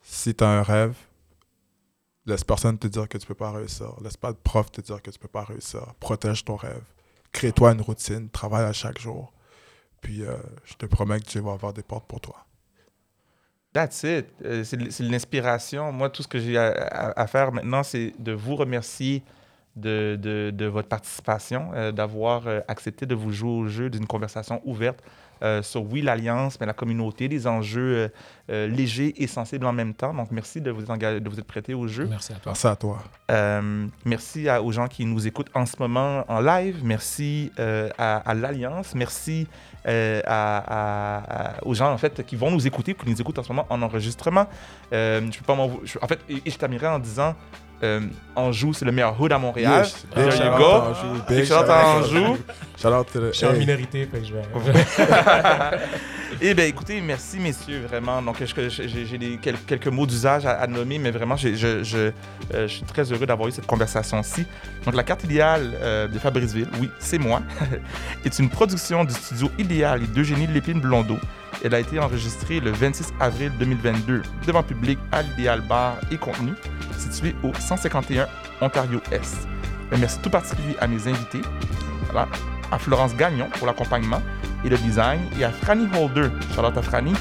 [0.01, 0.95] Si tu as un rêve,
[2.25, 3.93] laisse personne te dire que tu peux pas réussir.
[4.01, 5.93] Laisse pas de prof te dire que tu peux pas réussir.
[5.99, 6.83] Protège ton rêve.
[7.31, 8.29] Crée-toi une routine.
[8.29, 9.31] Travaille à chaque jour.
[10.01, 10.35] Puis euh,
[10.65, 12.45] je te promets que tu vas avoir des portes pour toi.
[13.73, 14.27] That's it.
[14.43, 15.91] Euh, c'est l'inspiration.
[15.91, 19.23] Moi, tout ce que j'ai à, faire maintenant, c'est de vous remercier
[19.75, 25.03] de, votre participation, euh, d'avoir accepté de vous jouer au jeu d'une conversation ouverte
[25.43, 28.07] euh, sur, oui, l'Alliance, mais la communauté, des enjeux euh,
[28.51, 30.13] euh, légers et sensibles en même temps.
[30.13, 32.07] Donc, merci de vous, de vous être prêté au jeu.
[32.09, 32.51] Merci à toi.
[32.51, 33.03] Merci à toi.
[33.31, 36.77] Euh, merci à- aux gens qui nous écoutent en ce moment en live.
[36.83, 38.95] Merci euh, à, à l'Alliance.
[38.95, 39.47] Merci
[39.87, 43.39] euh, à- à- à- aux gens en fait qui vont nous écouter, qui nous écoutent
[43.39, 44.47] en ce moment en enregistrement.
[44.93, 47.35] Euh, je peux pas m'en- je- en fait, et, et je terminerai en disant
[47.83, 48.01] euh,
[48.35, 49.83] Anjou, c'est le meilleur hood à Montréal.
[49.85, 50.05] Yes.
[50.13, 50.81] There you go.
[51.27, 52.37] Big à à Anjou.
[52.81, 54.41] Shout-out to the- Je suis en minorité, fait que je vais.
[56.41, 58.21] Eh bien, écoutez, merci, messieurs, vraiment.
[58.21, 61.97] Donc, je- je- j'ai quelques mots d'usage à, à nommer, mais vraiment, j'ai- je, je,
[61.97, 62.11] euh,
[62.53, 64.45] je suis très heureux d'avoir eu cette conversation-ci.
[64.85, 67.41] Donc, la carte idéale euh, de Fabriceville, oui, c'est moi,
[68.25, 71.17] est une production du studio Idéal et d'Eugénie Lépine Blondeau.
[71.63, 76.53] Elle a été enregistrée le 26 avril 2022 devant public à l'Idéal Bar et Contenu,
[76.97, 78.27] situé au 151
[78.61, 79.47] Ontario-Est.
[79.91, 81.41] Un merci tout particulier à mes invités,
[82.05, 82.27] voilà,
[82.71, 84.21] à Florence Gagnon pour l'accompagnement
[84.63, 87.13] et le design, et à Franny Holder, Charlotte à Franny,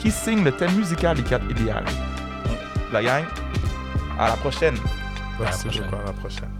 [0.00, 1.84] qui signe le thème musical des cartes idéales.
[2.92, 3.24] La gang,
[4.18, 4.74] à la prochaine.
[5.40, 5.84] Merci prochaine.
[5.84, 6.02] beaucoup.
[6.02, 6.50] À la prochaine.